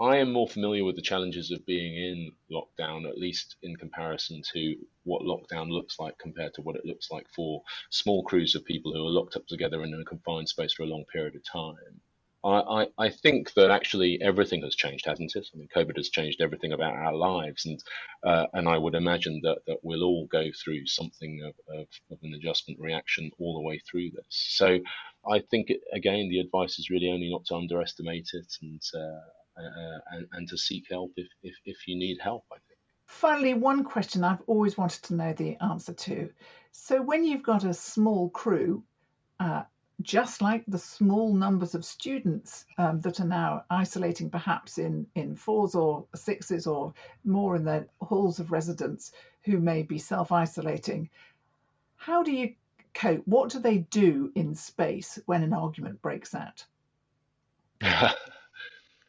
I 0.00 0.18
am 0.18 0.32
more 0.32 0.46
familiar 0.46 0.84
with 0.84 0.94
the 0.94 1.02
challenges 1.02 1.50
of 1.50 1.66
being 1.66 1.96
in 1.96 2.30
lockdown, 2.52 3.08
at 3.08 3.18
least 3.18 3.56
in 3.62 3.74
comparison 3.74 4.42
to 4.52 4.76
what 5.02 5.22
lockdown 5.22 5.70
looks 5.70 5.98
like 5.98 6.16
compared 6.18 6.54
to 6.54 6.62
what 6.62 6.76
it 6.76 6.86
looks 6.86 7.10
like 7.10 7.26
for 7.34 7.62
small 7.90 8.22
crews 8.22 8.54
of 8.54 8.64
people 8.64 8.92
who 8.92 9.04
are 9.04 9.10
locked 9.10 9.34
up 9.34 9.46
together 9.48 9.82
in 9.82 9.92
a 9.92 10.04
confined 10.04 10.48
space 10.48 10.72
for 10.72 10.84
a 10.84 10.86
long 10.86 11.04
period 11.12 11.34
of 11.34 11.42
time. 11.44 12.00
I, 12.48 12.86
I, 12.98 13.10
think 13.10 13.52
that 13.54 13.70
actually 13.70 14.20
everything 14.20 14.62
has 14.62 14.74
changed, 14.74 15.06
hasn't 15.06 15.34
it? 15.34 15.46
I 15.52 15.56
mean, 15.56 15.68
COVID 15.74 15.96
has 15.96 16.08
changed 16.08 16.40
everything 16.40 16.72
about 16.72 16.94
our 16.94 17.14
lives, 17.14 17.66
and 17.66 17.82
uh, 18.24 18.46
and 18.52 18.68
I 18.68 18.78
would 18.78 18.94
imagine 18.94 19.40
that, 19.42 19.58
that 19.66 19.78
we'll 19.82 20.04
all 20.04 20.26
go 20.26 20.46
through 20.62 20.86
something 20.86 21.42
of, 21.44 21.80
of, 21.80 21.86
of 22.10 22.18
an 22.22 22.34
adjustment 22.34 22.80
reaction 22.80 23.30
all 23.38 23.54
the 23.54 23.66
way 23.66 23.80
through 23.80 24.10
this. 24.10 24.26
So 24.28 24.78
I 25.30 25.40
think, 25.50 25.72
again, 25.92 26.28
the 26.28 26.40
advice 26.40 26.78
is 26.78 26.90
really 26.90 27.08
only 27.08 27.30
not 27.30 27.44
to 27.46 27.56
underestimate 27.56 28.30
it 28.32 28.52
and 28.62 28.82
uh, 28.94 29.20
uh, 29.58 29.98
and, 30.12 30.26
and 30.32 30.48
to 30.48 30.56
seek 30.56 30.86
help 30.88 31.12
if, 31.16 31.26
if, 31.42 31.54
if 31.64 31.88
you 31.88 31.96
need 31.96 32.18
help, 32.20 32.44
I 32.52 32.56
think. 32.68 32.78
Finally, 33.06 33.54
one 33.54 33.84
question 33.84 34.22
I've 34.22 34.42
always 34.46 34.76
wanted 34.76 35.02
to 35.04 35.14
know 35.14 35.32
the 35.32 35.56
answer 35.56 35.94
to. 35.94 36.30
So, 36.72 37.02
when 37.02 37.24
you've 37.24 37.42
got 37.42 37.64
a 37.64 37.74
small 37.74 38.30
crew, 38.30 38.84
uh, 39.40 39.62
just 40.00 40.40
like 40.40 40.64
the 40.68 40.78
small 40.78 41.34
numbers 41.34 41.74
of 41.74 41.84
students 41.84 42.64
um, 42.76 43.00
that 43.00 43.20
are 43.20 43.26
now 43.26 43.64
isolating 43.68 44.30
perhaps 44.30 44.78
in, 44.78 45.06
in 45.14 45.34
fours 45.34 45.74
or 45.74 46.06
sixes 46.14 46.66
or 46.66 46.94
more 47.24 47.56
in 47.56 47.64
their 47.64 47.88
halls 48.00 48.38
of 48.38 48.52
residence 48.52 49.12
who 49.44 49.58
may 49.58 49.82
be 49.82 49.98
self 49.98 50.30
isolating, 50.30 51.10
how 51.96 52.22
do 52.22 52.32
you 52.32 52.54
cope? 52.94 53.22
What 53.26 53.50
do 53.50 53.58
they 53.58 53.78
do 53.78 54.30
in 54.34 54.54
space 54.54 55.18
when 55.26 55.42
an 55.42 55.52
argument 55.52 56.00
breaks 56.00 56.34
out? 56.34 56.64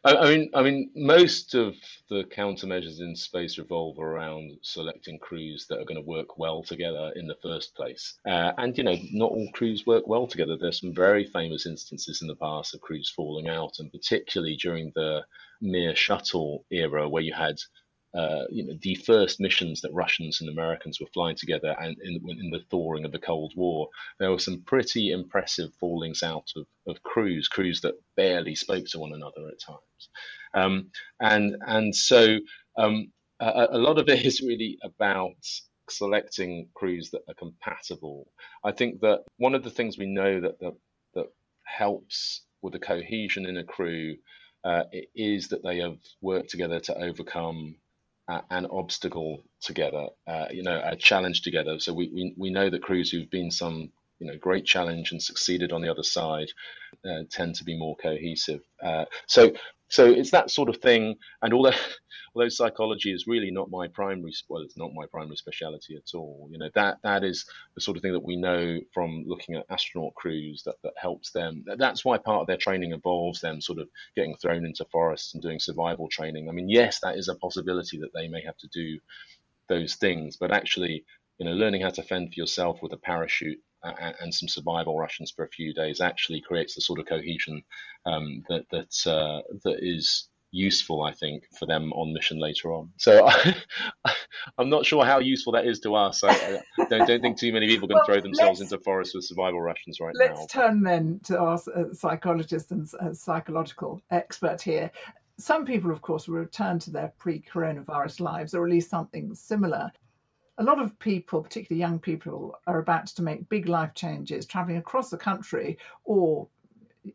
I 0.06 0.30
mean, 0.30 0.50
I 0.54 0.62
mean, 0.62 0.92
most 0.96 1.56
of 1.56 1.76
the 2.10 2.24
countermeasures 2.24 3.02
in 3.02 3.18
space 3.18 3.58
revolve 3.58 4.00
around 4.00 4.58
selecting 4.62 5.20
crews 5.20 5.68
that 5.68 5.78
are 5.78 5.84
going 5.84 6.02
to 6.02 6.08
work 6.10 6.38
well 6.38 6.64
together 6.64 7.12
in 7.18 7.28
the 7.28 7.36
first 7.44 7.76
place. 7.76 8.18
Uh, 8.26 8.54
and 8.58 8.78
you 8.78 8.84
know, 8.86 8.96
not 9.12 9.32
all 9.32 9.50
crews 9.54 9.86
work 9.86 10.08
well 10.08 10.26
together. 10.26 10.56
There's 10.56 10.80
some 10.80 10.94
very 10.94 11.26
famous 11.26 11.66
instances 11.66 12.22
in 12.22 12.30
the 12.30 12.38
past 12.38 12.74
of 12.74 12.80
crews 12.80 13.10
falling 13.14 13.50
out, 13.50 13.80
and 13.80 13.92
particularly 13.92 14.56
during 14.56 14.94
the 14.96 15.26
Mir 15.60 15.94
shuttle 15.96 16.66
era, 16.72 17.10
where 17.10 17.24
you 17.24 17.34
had 17.34 17.58
uh, 18.14 18.46
you 18.50 18.66
know, 18.66 18.74
the 18.82 18.96
first 18.96 19.40
missions 19.40 19.82
that 19.82 19.94
Russians 19.94 20.42
and 20.42 20.50
Americans 20.50 21.00
were 21.00 21.08
flying 21.14 21.36
together, 21.36 21.76
and 21.80 21.96
in, 22.02 22.20
in, 22.28 22.50
the 22.50 22.64
thawing 22.72 23.06
of 23.06 23.12
the 23.12 23.20
Cold 23.20 23.54
War, 23.56 23.90
there 24.18 24.32
were 24.32 24.40
some 24.40 24.62
pretty 24.62 25.12
impressive 25.12 25.72
fallings 25.80 26.24
out 26.24 26.52
of, 26.56 26.66
of 26.88 27.04
crews, 27.04 27.48
crews 27.48 27.82
that 27.82 28.02
barely 28.16 28.56
spoke 28.56 28.86
to 28.88 29.00
one 29.00 29.14
another 29.14 29.48
at 29.48 29.62
times, 29.62 30.10
um, 30.56 30.90
and 31.20 31.56
and 31.68 31.96
so 31.96 32.40
um, 32.78 33.12
a, 33.40 33.68
a, 33.72 33.78
lot 33.78 34.00
of 34.00 34.10
it 34.10 34.26
is 34.26 34.42
really 34.42 34.80
about 34.82 35.36
selecting 35.88 36.70
crews 36.74 37.12
that 37.12 37.22
are 37.28 37.36
compatible. 37.36 38.28
I 38.64 38.72
think 38.72 39.02
that 39.02 39.24
one 39.38 39.54
of 39.54 39.64
the 39.64 39.72
things 39.72 40.00
we 40.00 40.08
know 40.08 40.42
that 40.42 40.60
that, 40.60 40.76
that 41.14 41.28
helps 41.64 42.42
with 42.64 42.74
the 42.74 42.80
cohesion 42.80 43.46
in 43.46 43.58
a 43.58 43.64
crew 43.64 44.16
uh, 44.64 44.84
is 45.16 45.50
that 45.50 45.64
they 45.64 45.78
have 45.78 46.00
worked 46.22 46.50
together 46.50 46.80
to 46.80 46.98
overcome 46.98 47.76
uh, 48.30 48.42
an 48.52 48.68
obstacle 48.68 49.44
together, 49.62 50.08
uh, 50.28 50.46
you 50.52 50.64
know, 50.64 50.82
a 50.86 50.96
challenge 50.96 51.42
together. 51.42 51.80
So 51.80 51.94
we, 51.94 52.10
we, 52.14 52.34
we 52.38 52.50
know 52.52 52.70
that 52.70 52.84
crews 52.84 53.10
who've 53.10 53.30
been 53.30 53.50
some, 53.50 53.92
you 54.20 54.28
know, 54.28 54.38
great 54.38 54.66
challenge 54.66 55.12
and 55.12 55.22
succeeded 55.22 55.72
on 55.72 55.82
the 55.82 55.90
other 55.90 56.04
side 56.04 56.50
uh, 57.10 57.24
tend 57.32 57.56
to 57.56 57.64
be 57.64 57.78
more 57.78 57.96
cohesive. 57.98 58.62
Uh, 58.84 59.06
so 59.26 59.52
so 59.90 60.06
it's 60.08 60.32
that 60.32 60.52
sort 60.52 60.70
of 60.70 60.78
thing. 60.78 61.18
And 61.42 61.54
although 61.54 61.74
although 62.36 62.50
psychology 62.50 63.14
is 63.14 63.28
really 63.28 63.52
not 63.52 63.72
my 63.72 63.88
primary 63.90 64.34
well, 64.50 64.62
it's 64.64 64.78
not 64.78 64.94
my 64.94 65.06
primary 65.12 65.38
speciality 65.38 65.96
at 65.98 66.16
all. 66.16 66.50
You 66.52 66.60
know 66.60 66.70
that 66.76 67.00
that 67.04 67.24
is 67.24 67.46
the 67.76 67.82
sort 67.82 67.98
of 67.98 68.04
thing 68.04 68.14
that 68.14 68.24
we 68.26 68.38
know 68.38 68.80
from 68.94 69.24
looking 69.28 69.56
at 69.56 69.66
astronaut 69.70 70.16
crews 70.16 70.64
that 70.66 70.76
that 70.84 70.94
helps 70.98 71.32
them. 71.32 71.66
That's 71.78 72.06
why 72.06 72.18
part 72.18 72.42
of 72.42 72.48
their 72.48 72.58
training 72.58 72.92
involves 72.94 73.42
them 73.42 73.62
sort 73.62 73.80
of 73.80 73.90
getting 74.16 74.36
thrown 74.38 74.66
into 74.66 74.86
forests 74.92 75.34
and 75.34 75.44
doing 75.44 75.60
survival 75.60 76.10
training. 76.10 76.50
I 76.50 76.54
mean, 76.54 76.70
yes, 76.70 77.00
that 77.02 77.18
is 77.18 77.30
a 77.30 77.36
possibility 77.36 78.00
that 78.00 78.14
they 78.14 78.28
may 78.30 78.44
have 78.44 78.58
to 78.60 78.68
do 78.70 79.00
those 79.70 79.96
things, 79.96 80.38
but 80.38 80.52
actually, 80.52 81.06
you 81.40 81.48
know, 81.48 81.54
learning 81.54 81.82
how 81.84 81.92
to 81.92 82.04
fend 82.04 82.30
for 82.34 82.40
yourself 82.42 82.80
with 82.84 82.94
a 82.94 82.98
parachute 82.98 83.60
and, 83.84 84.16
and, 84.20 84.34
some 84.34 84.48
survival 84.48 84.98
rations 84.98 85.32
for 85.32 85.46
a 85.46 85.50
few 85.50 85.74
days 85.74 86.02
actually 86.02 86.42
creates 86.42 86.76
the 86.76 86.82
sort 86.82 87.00
of 87.00 87.06
cohesion 87.06 87.64
um, 88.06 88.44
that 88.50 88.66
that 88.72 89.12
uh, 89.12 89.42
that 89.64 89.78
is 89.82 90.30
useful, 90.52 91.04
I 91.04 91.14
think, 91.14 91.44
for 91.58 91.66
them 91.66 91.92
on 91.94 92.14
mission 92.14 92.40
later 92.40 92.74
on. 92.74 92.90
So 92.98 93.28
I, 94.06 94.14
am 94.58 94.70
not 94.70 94.86
sure 94.86 95.06
how 95.06 95.20
useful 95.20 95.54
that 95.54 95.66
is 95.66 95.80
to 95.82 95.96
us. 95.96 96.24
I, 96.24 96.32
I 96.32 96.86
don't, 96.90 97.08
don't, 97.08 97.22
think 97.22 97.38
too 97.38 97.54
many 97.54 97.68
people 97.68 97.88
can 97.88 97.98
well, 97.98 98.06
throw 98.06 98.20
themselves 98.20 98.62
into 98.62 98.78
forests 98.80 99.16
with 99.16 99.26
survival 99.26 99.62
rations 99.62 100.00
right 100.00 100.14
let's 100.16 100.32
now. 100.32 100.40
Let's 100.40 100.54
turn 100.54 100.82
then 100.82 101.20
to 101.26 101.40
our 101.40 101.60
uh, 101.76 101.94
psychologist 101.94 102.72
and 102.72 102.90
uh, 103.00 103.14
psychological 103.14 104.02
expert 104.12 104.62
here. 104.62 104.92
Some 105.38 105.66
people, 105.66 105.92
of 105.92 106.02
course, 106.02 106.28
will 106.28 106.40
return 106.40 106.80
to 106.80 106.92
their 106.92 107.14
pre 107.18 107.42
coronavirus 107.42 108.20
lives 108.20 108.54
or 108.54 108.66
at 108.66 108.72
least 108.72 108.90
something 108.90 109.34
similar 109.36 109.92
a 110.60 110.64
lot 110.64 110.82
of 110.82 111.00
people, 111.00 111.42
particularly 111.42 111.80
young 111.80 112.00
people, 112.00 112.60
are 112.68 112.80
about 112.80 113.08
to 113.08 113.22
make 113.22 113.48
big 113.48 113.70
life 113.70 113.94
changes, 113.94 114.46
traveling 114.46 114.78
across 114.78 115.10
the 115.10 115.18
country 115.18 115.78
or 116.04 116.50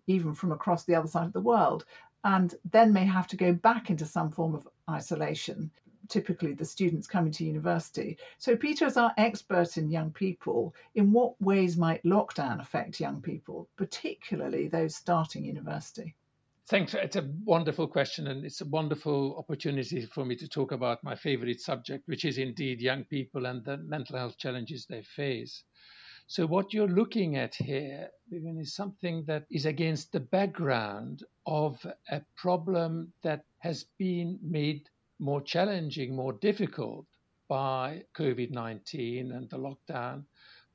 even 0.07 0.35
from 0.35 0.51
across 0.51 0.85
the 0.85 0.95
other 0.95 1.07
side 1.07 1.27
of 1.27 1.35
the 1.35 1.41
world, 1.41 1.85
and 2.25 2.55
then 2.73 2.95
may 2.95 3.05
have 3.05 3.29
to 3.29 3.37
go 3.37 3.53
back 3.53 3.91
into 3.91 4.07
some 4.07 4.31
form 4.31 4.55
of 4.55 4.67
isolation. 4.91 5.71
Typically, 6.09 6.55
the 6.55 6.65
students 6.65 7.07
coming 7.07 7.33
to 7.33 7.45
university. 7.45 8.17
So, 8.39 8.57
Peter, 8.57 8.87
as 8.87 8.97
our 8.97 9.13
expert 9.19 9.77
in 9.77 9.91
young 9.91 10.11
people, 10.11 10.75
in 10.95 11.13
what 11.13 11.41
ways 11.41 11.77
might 11.77 12.03
lockdown 12.03 12.61
affect 12.61 12.99
young 12.99 13.21
people, 13.21 13.69
particularly 13.77 14.69
those 14.69 14.97
starting 14.97 15.45
university? 15.45 16.15
Thanks. 16.69 16.93
It's 16.95 17.17
a 17.17 17.31
wonderful 17.45 17.89
question, 17.89 18.27
and 18.27 18.45
it's 18.45 18.61
a 18.61 18.67
wonderful 18.67 19.37
opportunity 19.39 20.05
for 20.07 20.25
me 20.27 20.37
to 20.37 20.49
talk 20.49 20.73
about 20.73 21.03
my 21.05 21.15
favorite 21.15 21.61
subject, 21.61 22.07
which 22.07 22.25
is 22.25 22.37
indeed 22.39 22.81
young 22.83 23.05
people 23.05 23.47
and 23.47 23.65
the 23.65 23.79
mental 23.79 24.17
health 24.19 24.37
challenges 24.39 24.85
they 24.87 25.03
face. 25.03 25.63
So, 26.27 26.47
what 26.47 26.73
you're 26.73 26.89
looking 26.89 27.37
at 27.37 27.55
here, 27.55 28.11
Vivienne, 28.31 28.61
is 28.61 28.75
something 28.75 29.25
that 29.27 29.45
is 29.51 29.67
against 29.67 30.13
the 30.13 30.21
background 30.21 31.23
of 31.47 31.85
a 32.11 32.23
problem 32.37 33.13
that 33.23 33.45
has 33.59 33.85
been 33.99 34.39
made 34.43 34.89
more 35.19 35.43
challenging, 35.43 36.17
more 36.17 36.33
difficult 36.35 37.07
by 37.49 38.05
COVID 38.17 38.51
19 38.51 39.33
and 39.33 39.51
the 39.51 39.59
lockdown, 39.59 40.25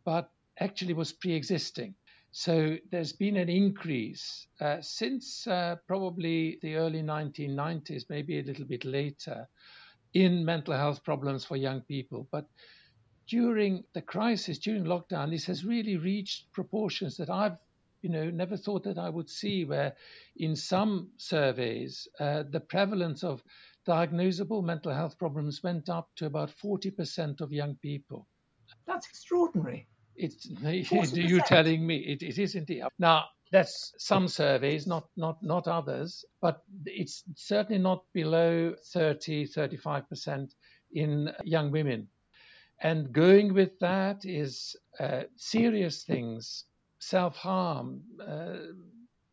but 0.05 0.31
actually 0.59 0.93
was 0.93 1.13
pre 1.13 1.33
existing. 1.33 1.95
So 2.31 2.77
there's 2.91 3.13
been 3.13 3.37
an 3.37 3.49
increase 3.49 4.47
uh, 4.61 4.81
since 4.81 5.47
uh, 5.47 5.77
probably 5.87 6.59
the 6.61 6.75
early 6.75 7.01
1990s, 7.01 8.03
maybe 8.09 8.39
a 8.39 8.43
little 8.43 8.65
bit 8.65 8.85
later, 8.85 9.47
in 10.13 10.45
mental 10.45 10.75
health 10.75 11.03
problems 11.03 11.43
for 11.45 11.55
young 11.55 11.81
people. 11.81 12.27
But 12.31 12.45
during 13.27 13.83
the 13.93 14.01
crisis, 14.01 14.59
during 14.59 14.83
lockdown, 14.83 15.31
this 15.31 15.45
has 15.45 15.65
really 15.65 15.97
reached 15.97 16.51
proportions 16.51 17.17
that 17.17 17.29
I've 17.29 17.57
you 18.01 18.09
know 18.09 18.29
never 18.29 18.55
thought 18.55 18.83
that 18.83 18.97
I 18.97 19.09
would 19.09 19.29
see. 19.29 19.65
Where 19.65 19.95
in 20.37 20.55
some 20.55 21.09
surveys, 21.17 22.07
uh, 22.19 22.43
the 22.49 22.59
prevalence 22.59 23.23
of 23.23 23.43
diagnosable 23.87 24.63
mental 24.63 24.93
health 24.93 25.17
problems 25.17 25.63
went 25.63 25.89
up 25.89 26.09
to 26.17 26.25
about 26.25 26.51
40% 26.63 27.41
of 27.41 27.51
young 27.51 27.75
people. 27.75 28.27
That's 28.85 29.07
extraordinary. 29.07 29.87
It's 30.19 30.45
you 31.15 31.41
telling 31.41 31.87
me 31.87 31.97
it, 31.97 32.21
it 32.21 32.37
is 32.37 32.55
indeed. 32.55 32.83
Now 32.99 33.25
that's 33.51 33.93
some 33.97 34.27
surveys, 34.27 34.85
not 34.87 35.07
not 35.17 35.41
not 35.41 35.67
others, 35.67 36.25
but 36.41 36.61
it's 36.85 37.23
certainly 37.35 37.81
not 37.81 38.03
below 38.13 38.75
30, 38.93 39.47
35 39.47 40.09
percent 40.09 40.53
in 40.93 41.31
young 41.43 41.71
women. 41.71 42.07
And 42.81 43.11
going 43.11 43.53
with 43.53 43.77
that 43.79 44.25
is 44.25 44.75
uh, 44.99 45.23
serious 45.35 46.03
things, 46.03 46.65
self 46.99 47.35
harm, 47.35 48.01
uh, 48.25 48.57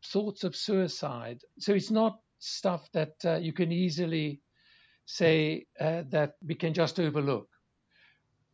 thoughts 0.04 0.44
of 0.44 0.56
suicide. 0.56 1.40
So 1.58 1.74
it's 1.74 1.90
not 1.90 2.20
stuff 2.38 2.88
that 2.92 3.14
uh, 3.24 3.36
you 3.36 3.52
can 3.52 3.72
easily 3.72 4.40
say 5.06 5.66
uh, 5.80 6.02
that 6.10 6.34
we 6.44 6.54
can 6.54 6.74
just 6.74 6.98
overlook. 7.00 7.48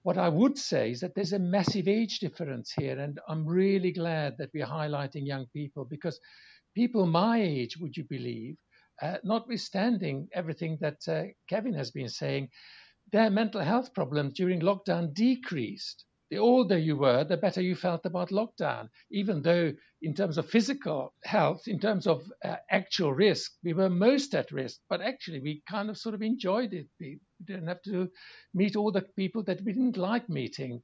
What 0.02 0.18
I 0.18 0.28
would 0.28 0.58
say 0.58 0.90
is 0.90 1.00
that 1.00 1.14
there's 1.14 1.32
a 1.32 1.38
massive 1.38 1.86
age 1.86 2.18
difference 2.18 2.72
here, 2.72 2.98
and 2.98 3.20
I'm 3.28 3.46
really 3.46 3.92
glad 3.92 4.36
that 4.38 4.50
we're 4.52 4.66
highlighting 4.66 5.26
young 5.26 5.46
people 5.52 5.84
because 5.84 6.18
people 6.74 7.06
my 7.06 7.40
age, 7.40 7.76
would 7.78 7.96
you 7.96 8.04
believe, 8.04 8.56
uh, 9.00 9.18
notwithstanding 9.24 10.28
everything 10.32 10.78
that 10.80 11.06
uh, 11.08 11.24
Kevin 11.48 11.74
has 11.74 11.90
been 11.90 12.08
saying, 12.08 12.48
their 13.12 13.30
mental 13.30 13.60
health 13.60 13.94
problems 13.94 14.34
during 14.34 14.60
lockdown 14.60 15.14
decreased 15.14 16.04
the 16.32 16.38
older 16.38 16.78
you 16.78 16.96
were, 16.96 17.24
the 17.24 17.36
better 17.36 17.60
you 17.60 17.74
felt 17.74 18.06
about 18.06 18.30
lockdown. 18.30 18.88
Even 19.10 19.42
though, 19.42 19.70
in 20.00 20.14
terms 20.14 20.38
of 20.38 20.48
physical 20.48 21.12
health, 21.24 21.68
in 21.68 21.78
terms 21.78 22.06
of 22.06 22.24
uh, 22.42 22.56
actual 22.70 23.12
risk, 23.12 23.52
we 23.62 23.74
were 23.74 23.90
most 23.90 24.34
at 24.34 24.50
risk. 24.50 24.80
But 24.88 25.02
actually, 25.02 25.40
we 25.40 25.62
kind 25.68 25.90
of 25.90 25.98
sort 25.98 26.14
of 26.14 26.22
enjoyed 26.22 26.72
it. 26.72 26.86
We 27.48 27.54
didn't 27.54 27.68
have 27.68 27.82
to 27.82 28.10
meet 28.54 28.76
all 28.76 28.92
the 28.92 29.02
people 29.02 29.42
that 29.44 29.62
we 29.62 29.72
didn't 29.72 29.96
like 29.96 30.28
meeting. 30.28 30.82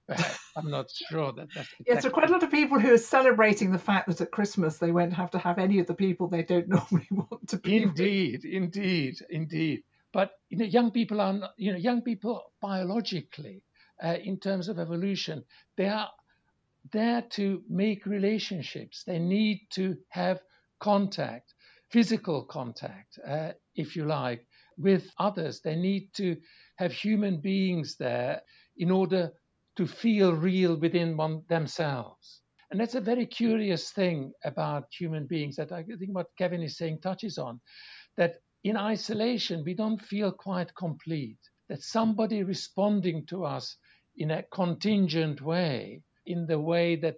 I'm 0.56 0.70
not 0.70 0.90
sure 1.10 1.32
that 1.32 1.48
that's. 1.54 1.68
Exactly. 1.80 1.86
Yeah, 1.86 2.00
so 2.00 2.10
quite 2.10 2.28
a 2.28 2.32
lot 2.32 2.42
of 2.42 2.50
people 2.50 2.80
who 2.80 2.94
are 2.94 2.98
celebrating 2.98 3.70
the 3.70 3.78
fact 3.78 4.08
that 4.08 4.20
at 4.20 4.30
Christmas 4.30 4.78
they 4.78 4.90
won't 4.90 5.14
have 5.14 5.30
to 5.32 5.38
have 5.38 5.58
any 5.58 5.78
of 5.78 5.86
the 5.86 5.94
people 5.94 6.28
they 6.28 6.42
don't 6.42 6.68
normally 6.78 7.08
want 7.10 7.48
to 7.48 7.58
be. 7.58 7.82
Indeed, 7.82 8.40
with. 8.44 8.52
indeed, 8.52 9.14
indeed. 9.30 9.82
But 10.12 10.32
you 10.48 10.58
know, 10.58 10.64
young 10.64 10.90
people 10.90 11.20
are, 11.20 11.32
not, 11.32 11.50
you 11.56 11.72
know, 11.72 11.78
young 11.78 12.02
people 12.02 12.42
biologically 12.60 13.62
uh, 14.02 14.16
in 14.22 14.38
terms 14.38 14.68
of 14.68 14.78
evolution. 14.78 15.44
They 15.76 15.88
are 15.88 16.10
there 16.92 17.22
to 17.22 17.62
make 17.68 18.06
relationships. 18.06 19.04
They 19.04 19.18
need 19.18 19.66
to 19.70 19.96
have 20.08 20.40
contact, 20.80 21.54
physical 21.90 22.44
contact, 22.44 23.18
uh, 23.26 23.52
if 23.74 23.96
you 23.96 24.04
like, 24.04 24.46
with 24.78 25.10
others. 25.18 25.60
They 25.60 25.76
need 25.76 26.10
to 26.14 26.36
have 26.76 26.92
human 26.92 27.40
beings 27.40 27.96
there 27.98 28.42
in 28.76 28.90
order 28.90 29.32
to 29.76 29.86
feel 29.86 30.32
real 30.32 30.76
within 30.76 31.16
one, 31.16 31.42
themselves. 31.48 32.40
And 32.70 32.80
that's 32.80 32.94
a 32.94 33.00
very 33.00 33.26
curious 33.26 33.90
thing 33.90 34.32
about 34.44 34.84
human 34.92 35.26
beings 35.26 35.56
that 35.56 35.72
I 35.72 35.82
think 35.82 36.14
what 36.14 36.36
Kevin 36.36 36.62
is 36.62 36.76
saying 36.76 37.00
touches 37.00 37.38
on 37.38 37.60
that 38.16 38.36
in 38.64 38.76
isolation, 38.76 39.62
we 39.64 39.74
don't 39.74 40.02
feel 40.02 40.32
quite 40.32 40.74
complete, 40.74 41.38
that 41.68 41.82
somebody 41.82 42.42
responding 42.42 43.24
to 43.26 43.44
us 43.44 43.76
in 44.16 44.30
a 44.32 44.42
contingent 44.42 45.40
way, 45.40 46.02
in 46.26 46.46
the 46.46 46.58
way 46.58 46.96
that 46.96 47.16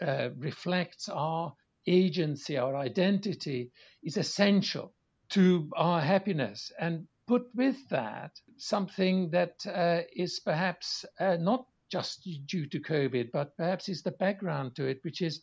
uh, 0.00 0.30
reflects 0.38 1.08
our 1.08 1.52
agency, 1.86 2.56
our 2.56 2.76
identity, 2.76 3.70
is 4.02 4.16
essential 4.16 4.92
to 5.30 5.70
our 5.76 6.00
happiness. 6.00 6.72
And 6.78 7.06
put 7.26 7.46
with 7.54 7.76
that 7.88 8.32
something 8.56 9.30
that 9.30 9.66
uh, 9.66 10.02
is 10.14 10.40
perhaps 10.40 11.04
uh, 11.18 11.36
not 11.36 11.66
just 11.90 12.28
due 12.46 12.66
to 12.66 12.80
COVID, 12.80 13.30
but 13.32 13.56
perhaps 13.56 13.88
is 13.88 14.02
the 14.02 14.10
background 14.12 14.76
to 14.76 14.86
it, 14.86 14.98
which 15.02 15.22
is 15.22 15.40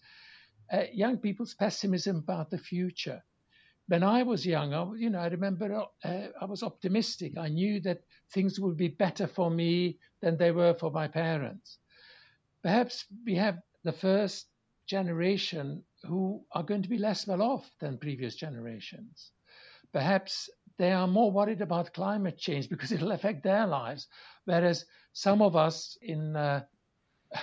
uh, 0.71 0.83
young 0.93 1.17
people's 1.17 1.53
pessimism 1.53 2.17
about 2.17 2.49
the 2.49 2.57
future. 2.57 3.23
When 3.87 4.03
I 4.03 4.23
was 4.23 4.45
young, 4.45 4.73
I, 4.73 4.85
you 4.95 5.09
know, 5.09 5.19
I 5.19 5.27
remember 5.27 5.85
uh, 6.03 6.27
I 6.39 6.45
was 6.45 6.63
optimistic. 6.63 7.37
I 7.37 7.49
knew 7.49 7.81
that 7.81 8.01
things 8.33 8.59
would 8.59 8.77
be 8.77 8.87
better 8.87 9.27
for 9.27 9.49
me 9.49 9.97
than 10.21 10.37
they 10.37 10.51
were 10.51 10.73
for 10.73 10.91
my 10.91 11.07
parents. 11.07 11.77
Perhaps 12.63 13.05
we 13.25 13.35
have 13.35 13.57
the 13.83 13.91
first 13.91 14.47
generation 14.87 15.83
who 16.03 16.45
are 16.51 16.63
going 16.63 16.83
to 16.83 16.89
be 16.89 16.97
less 16.97 17.27
well 17.27 17.41
off 17.41 17.69
than 17.79 17.97
previous 17.97 18.35
generations. 18.35 19.31
Perhaps 19.93 20.49
they 20.77 20.91
are 20.91 21.07
more 21.07 21.31
worried 21.31 21.61
about 21.61 21.93
climate 21.93 22.37
change 22.37 22.69
because 22.69 22.91
it'll 22.91 23.11
affect 23.11 23.43
their 23.43 23.67
lives, 23.67 24.07
whereas 24.45 24.85
some 25.13 25.41
of 25.41 25.55
us 25.55 25.97
in 26.01 26.35
uh, 26.35 26.63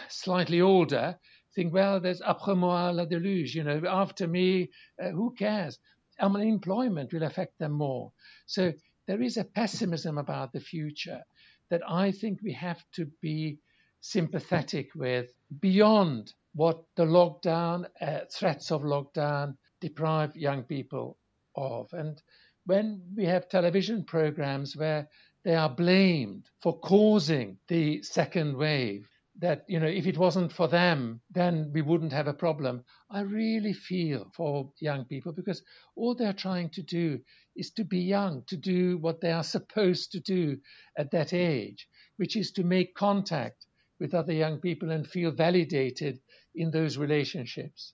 slightly 0.09 0.61
older 0.61 1.19
think, 1.55 1.73
well, 1.73 2.01
there's 2.01 2.21
après 2.21 2.57
moi 2.57 2.91
la 2.91 3.05
deluge, 3.05 3.55
you 3.55 3.65
know, 3.65 3.83
after 3.87 4.27
me, 4.27 4.71
uh, 5.03 5.11
who 5.11 5.35
cares? 5.35 5.79
Unemployment 6.21 7.13
will 7.13 7.23
affect 7.23 7.59
them 7.59 7.73
more. 7.73 8.13
So 8.47 8.73
there 9.07 9.23
is 9.23 9.37
a 9.37 9.45
pessimism 9.45 10.19
about 10.19 10.53
the 10.53 10.61
future 10.61 11.23
that 11.71 11.83
I 11.89 12.13
think 12.13 12.41
we 12.43 12.53
have 12.53 12.83
to 12.93 13.07
be 13.21 13.59
sympathetic 14.01 14.95
with 14.95 15.33
beyond 15.61 16.33
what 16.55 16.85
the 16.97 17.05
lockdown, 17.05 17.87
uh, 18.01 18.21
threats 18.33 18.71
of 18.71 18.83
lockdown 18.83 19.57
deprive 19.81 20.37
young 20.37 20.63
people 20.63 21.19
of. 21.59 21.93
And 21.93 22.23
when 22.67 23.03
we 23.17 23.25
have 23.27 23.49
television 23.49 24.05
programs 24.05 24.77
where 24.77 25.09
they 25.45 25.55
are 25.55 25.69
blamed 25.71 26.49
for 26.63 26.79
causing 26.81 27.59
the 27.69 28.03
second 28.03 28.57
wave, 28.57 29.09
that 29.39 29.65
you 29.69 29.79
know 29.79 29.87
if 29.87 30.07
it 30.07 30.19
wasn't 30.19 30.53
for 30.53 30.67
them 30.69 31.21
then 31.31 31.71
we 31.73 31.81
wouldn't 31.81 32.13
have 32.13 32.27
a 32.27 32.35
problem 32.35 32.85
i 33.11 33.21
really 33.21 33.73
feel 33.73 34.31
for 34.35 34.73
young 34.81 35.05
people 35.05 35.33
because 35.33 35.63
all 35.97 36.15
they're 36.15 36.33
trying 36.33 36.69
to 36.69 36.83
do 36.83 37.21
is 37.57 37.71
to 37.71 37.85
be 37.85 38.01
young 38.01 38.43
to 38.47 38.57
do 38.57 38.99
what 38.99 39.21
they 39.21 39.31
are 39.31 39.45
supposed 39.45 40.11
to 40.13 40.21
do 40.21 40.59
at 40.97 41.11
that 41.13 41.33
age 41.33 41.89
which 42.17 42.37
is 42.37 42.51
to 42.51 42.65
make 42.65 42.95
contact 42.95 43.67
with 44.01 44.15
other 44.15 44.33
young 44.33 44.59
people 44.59 44.91
and 44.91 45.07
feel 45.07 45.31
validated 45.31 46.21
in 46.55 46.71
those 46.71 46.99
relationships 46.99 47.93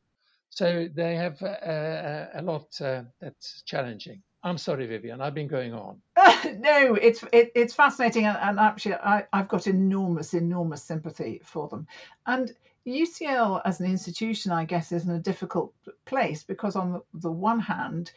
so 0.54 0.88
they 0.92 1.16
have 1.16 1.40
a, 1.42 2.30
a, 2.34 2.40
a 2.40 2.42
lot 2.42 2.80
uh, 2.80 3.02
that's 3.20 3.62
challenging 3.62 4.22
I'm 4.44 4.58
sorry, 4.58 4.86
Vivienne. 4.86 5.22
I've 5.22 5.32
been 5.32 5.48
going 5.48 5.72
on. 5.72 6.02
no, 6.58 6.94
it's 6.94 7.24
it, 7.32 7.52
it's 7.54 7.72
fascinating, 7.72 8.26
and, 8.26 8.36
and 8.36 8.60
actually, 8.60 8.96
I, 8.96 9.24
I've 9.32 9.48
got 9.48 9.66
enormous, 9.66 10.34
enormous 10.34 10.82
sympathy 10.82 11.40
for 11.42 11.66
them. 11.68 11.86
And 12.26 12.52
UCL 12.86 13.62
as 13.64 13.80
an 13.80 13.86
institution, 13.86 14.52
I 14.52 14.66
guess, 14.66 14.92
is 14.92 15.06
in 15.06 15.12
a 15.12 15.18
difficult 15.18 15.72
place 16.04 16.44
because, 16.44 16.76
on 16.76 17.00
the 17.14 17.30
one 17.30 17.58
hand, 17.58 18.12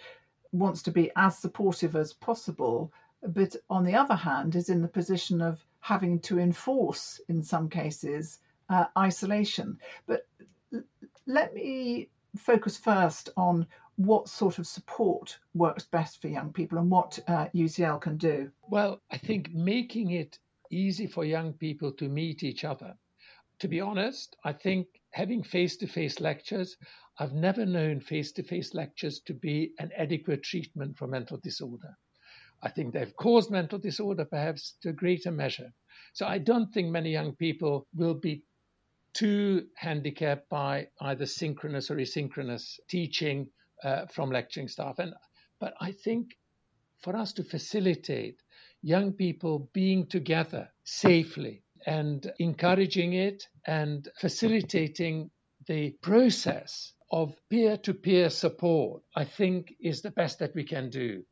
wants 0.51 0.83
to 0.83 0.91
be 0.91 1.11
as 1.15 1.37
supportive 1.37 1.95
as 1.95 2.11
possible, 2.11 2.91
but 3.25 3.55
on 3.69 3.85
the 3.85 3.95
other 3.95 4.15
hand, 4.15 4.57
is 4.57 4.67
in 4.67 4.81
the 4.81 4.89
position 4.89 5.41
of 5.41 5.65
having 5.79 6.19
to 6.19 6.39
enforce, 6.39 7.21
in 7.29 7.41
some 7.41 7.69
cases, 7.69 8.39
uh, 8.69 8.85
isolation. 8.97 9.79
But 10.05 10.27
let 11.25 11.53
me 11.53 12.09
focus 12.35 12.77
first 12.77 13.29
on 13.37 13.67
what 13.95 14.27
sort 14.27 14.59
of 14.59 14.67
support 14.67 15.39
works 15.53 15.85
best 15.85 16.21
for 16.21 16.27
young 16.27 16.53
people 16.53 16.77
and 16.77 16.89
what 16.89 17.17
uh, 17.27 17.47
UCL 17.53 17.99
can 17.99 18.17
do? 18.17 18.51
Well, 18.69 19.01
I 19.09 19.17
think 19.17 19.53
making 19.53 20.11
it 20.11 20.37
easy 20.69 21.07
for 21.07 21.25
young 21.25 21.53
people 21.53 21.91
to 21.93 22.09
meet 22.09 22.43
each 22.43 22.63
other. 22.63 22.95
To 23.59 23.67
be 23.67 23.81
honest, 23.81 24.35
I 24.43 24.53
think 24.53 24.87
having 25.11 25.41
face 25.41 25.77
to 25.77 25.87
face 25.87 26.19
lectures, 26.19 26.77
I've 27.17 27.33
never 27.33 27.65
known 27.65 27.99
face 27.99 28.31
to 28.33 28.43
face 28.43 28.75
lectures 28.75 29.19
to 29.21 29.33
be 29.33 29.73
an 29.79 29.91
adequate 29.97 30.43
treatment 30.43 30.97
for 30.97 31.07
mental 31.07 31.37
disorder. 31.37 31.97
I 32.61 32.69
think 32.69 32.93
they've 32.93 33.15
caused 33.15 33.49
mental 33.49 33.79
disorder 33.79 34.25
perhaps 34.25 34.77
to 34.81 34.89
a 34.89 34.93
greater 34.93 35.31
measure. 35.31 35.73
So 36.13 36.25
I 36.25 36.37
don't 36.37 36.71
think 36.71 36.89
many 36.89 37.11
young 37.11 37.35
people 37.35 37.87
will 37.95 38.15
be 38.15 38.43
too 39.17 39.65
handicapped 39.75 40.47
by 40.47 40.87
either 41.01 41.25
synchronous 41.25 41.89
or 41.89 41.95
asynchronous 41.95 42.79
teaching 42.87 43.49
uh, 43.83 44.05
from 44.05 44.29
lecturing 44.29 44.67
staff. 44.67 44.99
And 44.99 45.15
but 45.59 45.73
I 45.81 45.91
think 45.91 46.37
for 46.99 47.15
us 47.15 47.33
to 47.33 47.43
facilitate 47.43 48.43
young 48.83 49.13
people 49.13 49.71
being 49.73 50.05
together 50.05 50.69
safely 50.83 51.63
and 51.87 52.31
encouraging 52.37 53.13
it 53.13 53.47
and 53.65 54.07
facilitating 54.19 55.31
the 55.65 55.95
process 56.03 56.93
of 57.11 57.33
peer 57.49 57.75
to 57.77 57.95
peer 57.95 58.29
support, 58.29 59.01
I 59.15 59.25
think 59.25 59.73
is 59.79 60.03
the 60.03 60.11
best 60.11 60.37
that 60.39 60.53
we 60.53 60.63
can 60.63 60.91
do. 60.91 61.23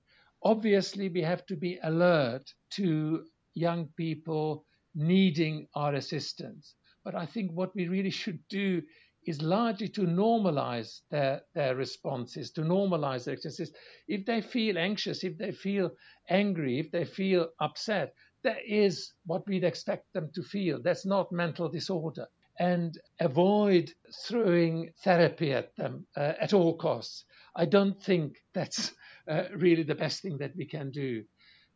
Obviously, 0.43 1.10
we 1.10 1.21
have 1.21 1.45
to 1.48 1.56
be 1.56 1.78
alert 1.84 2.52
to 2.78 3.26
young 3.54 3.89
people 3.95 4.65
needing 4.95 5.67
our 5.76 5.93
assistance. 5.93 6.74
But 7.06 7.15
I 7.15 7.28
think 7.28 7.52
what 7.52 7.76
we 7.76 7.88
really 7.88 8.10
should 8.10 8.39
do 8.50 8.82
is 9.26 9.41
largely 9.41 9.88
to 9.89 10.02
normalize 10.02 11.02
their, 11.12 11.41
their 11.54 11.76
responses, 11.76 12.52
to 12.52 12.62
normalize 12.62 13.26
their 13.26 13.36
experiences. 13.36 13.74
If 14.08 14.26
they 14.26 14.41
feel 14.41 14.78
anxious, 14.78 15.24
if 15.24 15.38
they 15.38 15.52
feel 15.52 15.91
angry, 16.30 16.80
if 16.80 16.91
they 16.91 17.06
feel 17.06 17.50
upset, 17.60 18.13
that 18.44 18.58
is 18.68 19.13
what 19.26 19.48
we'd 19.48 19.63
expect 19.63 20.13
them 20.13 20.30
to 20.34 20.44
feel. 20.44 20.82
That's 20.82 21.06
not 21.06 21.32
mental 21.32 21.70
disorder. 21.70 22.28
And 22.60 22.98
avoid 23.20 23.91
throwing 24.28 24.91
therapy 25.04 25.52
at 25.54 25.76
them 25.76 26.08
uh, 26.15 26.34
at 26.39 26.54
all 26.54 26.78
costs. 26.78 27.26
I 27.56 27.65
don't 27.65 28.02
think 28.02 28.38
that's 28.54 28.94
uh, 29.28 29.44
really 29.56 29.84
the 29.84 29.96
best 29.96 30.22
thing 30.22 30.38
that 30.39 30.56
we 30.56 30.65
can 30.65 30.91
do. 30.91 31.24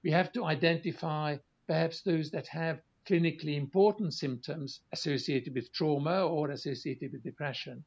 We 0.03 0.11
have 0.11 0.31
to 0.33 0.45
identify 0.45 1.37
perhaps 1.67 2.01
those 2.01 2.31
that 2.31 2.47
have 2.47 2.79
clinically 3.09 3.57
important 3.57 4.13
symptoms 4.13 4.81
associated 4.93 5.55
with 5.55 5.73
trauma 5.73 6.25
or 6.25 6.51
associated 6.51 7.11
with 7.11 7.23
depression. 7.23 7.83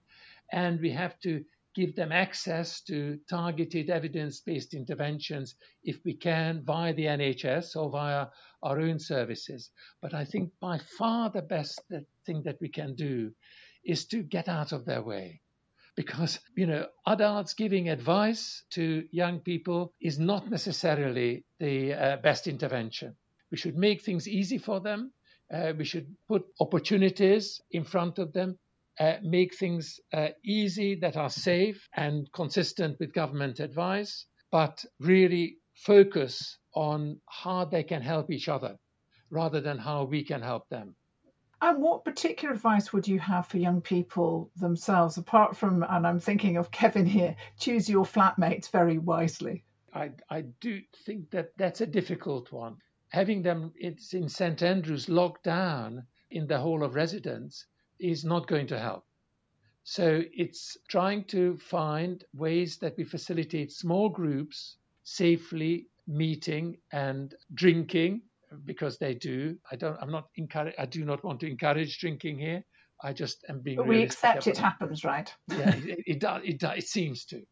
And 0.51 0.81
we 0.81 0.91
have 0.91 1.19
to 1.21 1.45
give 1.75 1.95
them 1.97 2.13
access 2.13 2.83
to 2.83 3.19
targeted 3.31 3.89
evidence 3.89 4.41
based 4.41 4.75
interventions 4.75 5.55
if 5.83 6.05
we 6.05 6.15
can 6.15 6.63
via 6.65 6.93
the 6.93 7.07
NHS 7.07 7.77
or 7.77 7.91
via 7.91 8.27
our 8.63 8.81
own 8.81 8.99
services. 8.99 9.71
But 10.01 10.13
I 10.13 10.25
think 10.25 10.53
by 10.61 10.79
far 10.99 11.31
the 11.31 11.43
best 11.43 11.81
thing 12.27 12.43
that 12.43 12.61
we 12.61 12.69
can 12.69 12.95
do 12.95 13.33
is 13.85 14.07
to 14.07 14.23
get 14.23 14.49
out 14.49 14.73
of 14.73 14.85
their 14.85 15.03
way. 15.03 15.41
Because, 15.95 16.41
you 16.57 16.67
know, 16.67 16.87
adults 17.07 17.55
giving 17.55 17.91
advice 17.91 18.65
to 18.71 19.07
young 19.11 19.41
people 19.41 19.93
is 20.01 20.19
not 20.19 20.51
necessarily 20.51 21.45
the 21.59 21.93
uh, 21.93 22.17
best 22.17 22.47
intervention. 22.47 23.15
We 23.53 23.59
should 23.59 23.77
make 23.77 24.01
things 24.01 24.27
easy 24.27 24.57
for 24.57 24.81
them. 24.81 25.12
Uh, 25.53 25.75
we 25.77 25.85
should 25.85 26.17
put 26.27 26.47
opportunities 26.59 27.61
in 27.71 27.85
front 27.85 28.19
of 28.19 28.33
them, 28.33 28.59
uh, 28.99 29.17
make 29.23 29.55
things 29.55 30.01
uh, 30.15 30.29
easy 30.43 30.95
that 31.03 31.19
are 31.19 31.29
safe 31.29 31.87
and 31.95 32.33
consistent 32.33 32.99
with 32.99 33.12
government 33.12 33.61
advice, 33.61 34.25
but 34.51 34.83
really 34.99 35.59
focus 35.75 36.57
on 36.75 37.21
how 37.29 37.67
they 37.67 37.83
can 37.83 38.01
help 38.01 38.31
each 38.31 38.49
other 38.49 38.79
rather 39.29 39.61
than 39.61 39.77
how 39.77 40.05
we 40.05 40.25
can 40.25 40.41
help 40.41 40.67
them. 40.71 40.97
And 41.61 41.83
what 41.83 42.07
particular 42.07 42.55
advice 42.55 42.91
would 42.95 43.07
you 43.07 43.21
have 43.21 43.47
for 43.47 43.59
young 43.59 43.83
people 43.83 44.51
themselves, 44.57 45.19
apart 45.19 45.59
from, 45.59 45.85
and 45.87 46.07
I'm 46.07 46.21
thinking 46.21 46.57
of 46.57 46.71
Kevin 46.71 47.05
here, 47.05 47.37
choose 47.59 47.87
your 47.87 48.07
flatmates 48.07 48.71
very 48.71 48.97
wisely? 48.97 49.62
I, 49.93 50.12
I 50.31 50.41
do 50.41 50.81
think 51.05 51.31
that 51.33 51.51
that's 51.59 51.83
a 51.83 51.87
difficult 51.87 52.51
one 52.51 52.79
having 53.12 53.42
them 53.42 53.72
it's 53.77 54.14
in 54.14 54.29
St 54.29 54.62
Andrews 54.62 55.09
locked 55.09 55.44
down 55.44 56.07
in 56.31 56.46
the 56.46 56.59
hall 56.59 56.83
of 56.83 56.94
residence 56.94 57.66
is 58.01 58.25
not 58.25 58.46
going 58.46 58.66
to 58.68 58.79
help. 58.79 59.05
So 59.85 60.22
it's 60.33 60.77
trying 60.88 61.25
to 61.25 61.59
find 61.59 62.25
ways 62.35 62.79
that 62.79 62.96
we 62.96 63.05
facilitate 63.05 63.70
small 63.72 64.09
groups 64.09 64.77
safely 65.05 65.88
meeting 66.07 66.79
and 66.92 67.35
drinking 67.55 68.22
because 68.64 68.98
they 68.98 69.14
do. 69.14 69.57
I 69.70 69.77
don't. 69.77 69.98
I'm 70.01 70.11
not 70.11 70.29
encourage. 70.37 70.75
I 70.79 70.87
do 70.87 71.05
not 71.05 71.22
want 71.22 71.40
to 71.40 71.51
encourage 71.51 71.98
drinking 71.98 72.38
here. 72.38 72.64
I 73.03 73.12
just 73.12 73.44
am 73.48 73.61
being. 73.61 73.77
But 73.77 73.88
we 73.88 74.03
accept 74.03 74.46
it 74.46 74.57
happens, 74.57 75.05
right? 75.05 75.33
yeah, 75.51 75.75
it, 75.75 75.98
it, 76.07 76.20
does. 76.20 76.42
It 76.44 76.61
does. 76.61 76.79
It 76.79 76.88
seems 76.88 77.25
to. 77.27 77.42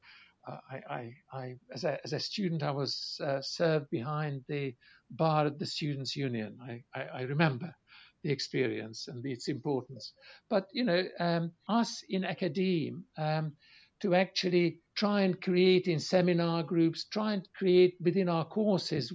I, 0.46 0.80
I, 0.88 1.14
I, 1.32 1.56
as 1.72 1.84
a, 1.84 1.98
as 2.04 2.12
a 2.12 2.20
student, 2.20 2.62
I 2.62 2.70
was 2.70 3.20
uh, 3.22 3.40
served 3.42 3.90
behind 3.90 4.42
the 4.48 4.74
bar 5.10 5.46
at 5.46 5.58
the 5.58 5.66
Students' 5.66 6.16
Union. 6.16 6.58
I, 6.62 6.82
I, 6.94 7.02
I 7.02 7.20
remember 7.22 7.74
the 8.22 8.30
experience 8.30 9.08
and 9.08 9.24
its 9.24 9.48
importance. 9.48 10.12
But 10.48 10.68
you 10.72 10.84
know, 10.84 11.04
um, 11.18 11.52
us 11.68 12.02
in 12.08 12.24
academia 12.24 12.92
um, 13.18 13.52
to 14.00 14.14
actually 14.14 14.80
try 14.94 15.22
and 15.22 15.40
create 15.40 15.86
in 15.88 15.98
seminar 15.98 16.62
groups, 16.62 17.04
try 17.04 17.34
and 17.34 17.48
create 17.54 17.96
within 18.00 18.28
our 18.28 18.44
courses 18.44 19.12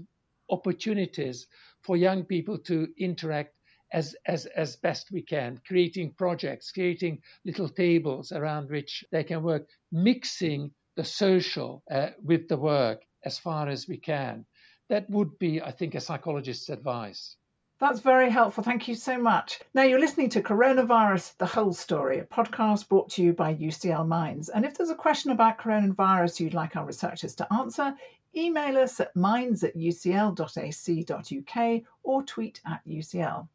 opportunities 0.50 1.48
for 1.84 1.98
young 1.98 2.24
people 2.24 2.58
to 2.58 2.88
interact 2.98 3.56
as, 3.94 4.16
as, 4.28 4.46
as 4.48 4.76
best 4.76 5.12
we 5.12 5.22
can, 5.22 5.60
creating 5.68 6.14
projects, 6.18 6.72
creating 6.72 7.22
little 7.46 7.70
tables 7.70 8.32
around 8.32 8.70
which 8.70 9.04
they 9.12 9.24
can 9.24 9.44
work, 9.44 9.68
mixing 9.92 10.72
the 10.96 11.04
social 11.04 11.84
uh, 11.90 12.10
with 12.24 12.48
the 12.48 12.58
work 12.58 13.04
as 13.24 13.38
far 13.38 13.70
as 13.70 13.88
we 13.88 13.98
can. 13.98 14.46
That 14.90 15.10
would 15.10 15.40
be, 15.40 15.62
I 15.62 15.72
think, 15.72 15.96
a 15.96 16.02
psychologist's 16.02 16.70
advice. 16.70 17.36
That's 17.80 18.00
very 18.00 18.30
helpful. 18.30 18.64
Thank 18.64 18.88
you 18.88 18.96
so 18.96 19.18
much. 19.18 19.60
Now, 19.74 19.84
you're 19.84 20.00
listening 20.00 20.30
to 20.30 20.42
Coronavirus 20.42 21.38
The 21.38 21.46
Whole 21.46 21.74
Story, 21.74 22.20
a 22.20 22.24
podcast 22.24 22.88
brought 22.88 23.10
to 23.12 23.24
you 23.24 23.34
by 23.34 23.56
UCL 23.56 24.08
Minds. 24.08 24.48
And 24.48 24.64
if 24.64 24.78
there's 24.78 24.92
a 24.92 24.96
question 24.96 25.32
about 25.32 25.58
coronavirus 25.58 26.40
you'd 26.40 26.54
like 26.54 26.78
our 26.78 26.86
researchers 26.86 27.36
to 27.36 27.54
answer, 27.54 27.96
email 28.36 28.78
us 28.78 29.00
at 29.02 29.16
minds 29.16 29.64
at 29.64 29.76
ucl.ac.uk 29.76 31.82
or 32.04 32.24
tweet 32.24 32.62
at 32.66 32.82
UCL. 32.88 33.48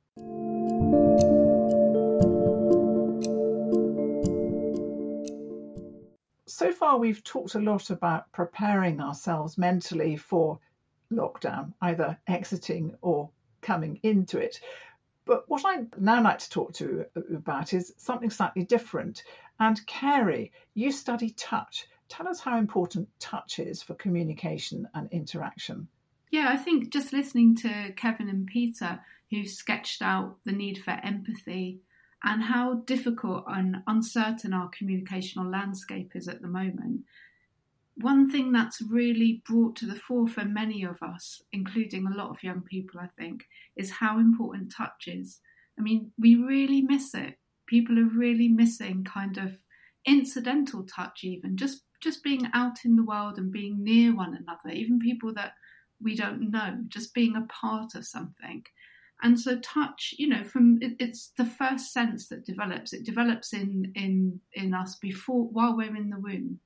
So 6.60 6.72
far, 6.72 6.98
we've 6.98 7.24
talked 7.24 7.54
a 7.54 7.58
lot 7.58 7.88
about 7.88 8.30
preparing 8.32 9.00
ourselves 9.00 9.56
mentally 9.56 10.18
for 10.18 10.58
lockdown, 11.10 11.72
either 11.80 12.18
exiting 12.26 12.94
or 13.00 13.30
coming 13.62 13.98
into 14.02 14.36
it. 14.36 14.60
But 15.24 15.48
what 15.48 15.64
I'd 15.64 15.98
now 15.98 16.22
like 16.22 16.38
to 16.40 16.50
talk 16.50 16.74
to 16.74 17.06
you 17.16 17.24
about 17.34 17.72
is 17.72 17.94
something 17.96 18.28
slightly 18.28 18.62
different. 18.62 19.24
And 19.58 19.86
Carey, 19.86 20.52
you 20.74 20.92
study 20.92 21.30
touch. 21.30 21.88
Tell 22.10 22.28
us 22.28 22.40
how 22.40 22.58
important 22.58 23.08
touch 23.18 23.58
is 23.58 23.82
for 23.82 23.94
communication 23.94 24.86
and 24.92 25.10
interaction. 25.12 25.88
Yeah, 26.30 26.50
I 26.50 26.58
think 26.58 26.92
just 26.92 27.14
listening 27.14 27.56
to 27.56 27.94
Kevin 27.96 28.28
and 28.28 28.46
Peter, 28.46 29.00
who 29.30 29.46
sketched 29.46 30.02
out 30.02 30.36
the 30.44 30.52
need 30.52 30.76
for 30.76 30.90
empathy 30.90 31.80
and 32.24 32.42
how 32.42 32.74
difficult 32.84 33.44
and 33.48 33.78
uncertain 33.86 34.52
our 34.52 34.70
communicational 34.70 35.50
landscape 35.50 36.12
is 36.14 36.28
at 36.28 36.42
the 36.42 36.48
moment, 36.48 37.00
one 37.96 38.30
thing 38.30 38.52
that's 38.52 38.80
really 38.82 39.42
brought 39.46 39.76
to 39.76 39.86
the 39.86 39.94
fore 39.94 40.28
for 40.28 40.44
many 40.44 40.84
of 40.84 41.02
us, 41.02 41.42
including 41.52 42.06
a 42.06 42.16
lot 42.16 42.30
of 42.30 42.42
young 42.42 42.62
people, 42.62 43.00
I 43.00 43.08
think, 43.18 43.44
is 43.76 43.90
how 43.90 44.18
important 44.18 44.72
touch 44.72 45.06
is. 45.06 45.40
I 45.78 45.82
mean, 45.82 46.12
we 46.18 46.36
really 46.36 46.82
miss 46.82 47.14
it. 47.14 47.38
People 47.66 47.98
are 47.98 48.16
really 48.16 48.48
missing 48.48 49.04
kind 49.04 49.38
of 49.38 49.56
incidental 50.06 50.84
touch, 50.84 51.24
even 51.24 51.56
just 51.56 51.84
just 52.00 52.24
being 52.24 52.48
out 52.54 52.78
in 52.86 52.96
the 52.96 53.04
world 53.04 53.36
and 53.36 53.52
being 53.52 53.84
near 53.84 54.14
one 54.16 54.34
another, 54.34 54.74
even 54.74 54.98
people 54.98 55.34
that 55.34 55.52
we 56.02 56.16
don't 56.16 56.50
know, 56.50 56.78
just 56.88 57.12
being 57.12 57.36
a 57.36 57.46
part 57.52 57.94
of 57.94 58.06
something. 58.06 58.64
And 59.22 59.38
so, 59.38 59.58
touch, 59.58 60.14
you 60.18 60.28
know, 60.28 60.44
from 60.44 60.78
it, 60.80 60.96
it's 60.98 61.32
the 61.36 61.44
first 61.44 61.92
sense 61.92 62.28
that 62.28 62.46
develops. 62.46 62.92
It 62.92 63.04
develops 63.04 63.52
in 63.52 63.92
in 63.94 64.40
in 64.54 64.74
us 64.74 64.96
before 64.96 65.44
while 65.44 65.76
we're 65.76 65.96
in 65.96 66.10
the 66.10 66.18
womb 66.18 66.60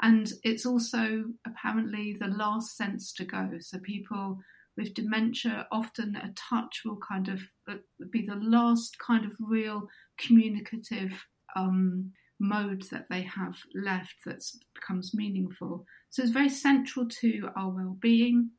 and 0.00 0.32
it's 0.42 0.66
also 0.66 1.24
apparently 1.46 2.16
the 2.18 2.28
last 2.28 2.76
sense 2.76 3.12
to 3.14 3.24
go. 3.24 3.50
So 3.60 3.78
people 3.78 4.40
with 4.76 4.94
dementia, 4.94 5.68
often 5.70 6.16
a 6.16 6.32
touch 6.34 6.82
will 6.84 6.98
kind 6.98 7.28
of 7.28 7.40
uh, 7.68 7.76
be 8.10 8.26
the 8.26 8.34
last 8.34 8.98
kind 8.98 9.24
of 9.24 9.32
real 9.38 9.88
communicative 10.18 11.12
um, 11.54 12.12
mode 12.40 12.82
that 12.90 13.06
they 13.08 13.22
have 13.22 13.56
left 13.74 14.16
that 14.26 14.42
becomes 14.74 15.14
meaningful. 15.14 15.86
So 16.10 16.22
it's 16.22 16.32
very 16.32 16.48
central 16.48 17.06
to 17.08 17.48
our 17.56 17.70
well-being. 17.70 18.50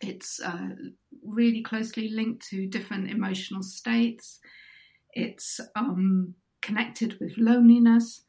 It's 0.00 0.38
uh, 0.40 0.68
really 1.28 1.62
closely 1.62 2.08
linked 2.08 2.46
to 2.48 2.66
different 2.66 3.10
emotional 3.10 3.62
states. 3.62 4.38
It's 5.12 5.60
um, 5.76 6.34
connected 6.62 7.18
with 7.20 7.38
loneliness. 7.38 8.22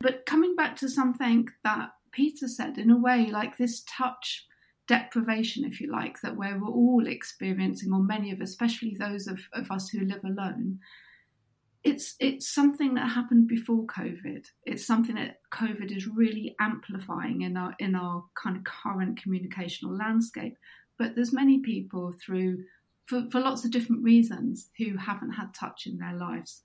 But 0.00 0.26
coming 0.26 0.54
back 0.54 0.76
to 0.76 0.88
something 0.88 1.48
that 1.64 1.90
Peter 2.12 2.48
said, 2.48 2.78
in 2.78 2.90
a 2.90 2.98
way, 2.98 3.28
like 3.30 3.56
this 3.56 3.82
touch 3.88 4.46
deprivation, 4.86 5.64
if 5.64 5.80
you 5.80 5.90
like, 5.90 6.20
that 6.20 6.36
we're 6.36 6.60
all 6.62 7.06
experiencing, 7.06 7.92
or 7.92 8.02
many 8.02 8.30
of, 8.30 8.40
us, 8.40 8.50
especially 8.50 8.96
those 8.98 9.26
of, 9.26 9.40
of 9.52 9.70
us 9.70 9.88
who 9.88 10.00
live 10.00 10.24
alone, 10.24 10.78
it's 11.86 12.16
it's 12.18 12.52
something 12.52 12.94
that 12.94 13.08
happened 13.08 13.46
before 13.46 13.86
COVID. 13.86 14.44
It's 14.64 14.84
something 14.84 15.14
that 15.14 15.38
COVID 15.52 15.96
is 15.96 16.08
really 16.08 16.56
amplifying 16.60 17.42
in 17.42 17.56
our 17.56 17.76
in 17.78 17.94
our 17.94 18.24
kind 18.34 18.56
of 18.56 18.64
current 18.64 19.20
communicational 19.22 19.96
landscape. 19.96 20.56
But 20.98 21.14
there's 21.14 21.32
many 21.32 21.58
people 21.58 22.14
through 22.24 22.64
for, 23.06 23.26
for 23.30 23.40
lots 23.40 23.64
of 23.64 23.70
different 23.70 24.02
reasons 24.02 24.70
who 24.78 24.96
haven't 24.96 25.32
had 25.32 25.54
touch 25.54 25.86
in 25.86 25.98
their 25.98 26.14
lives. 26.14 26.62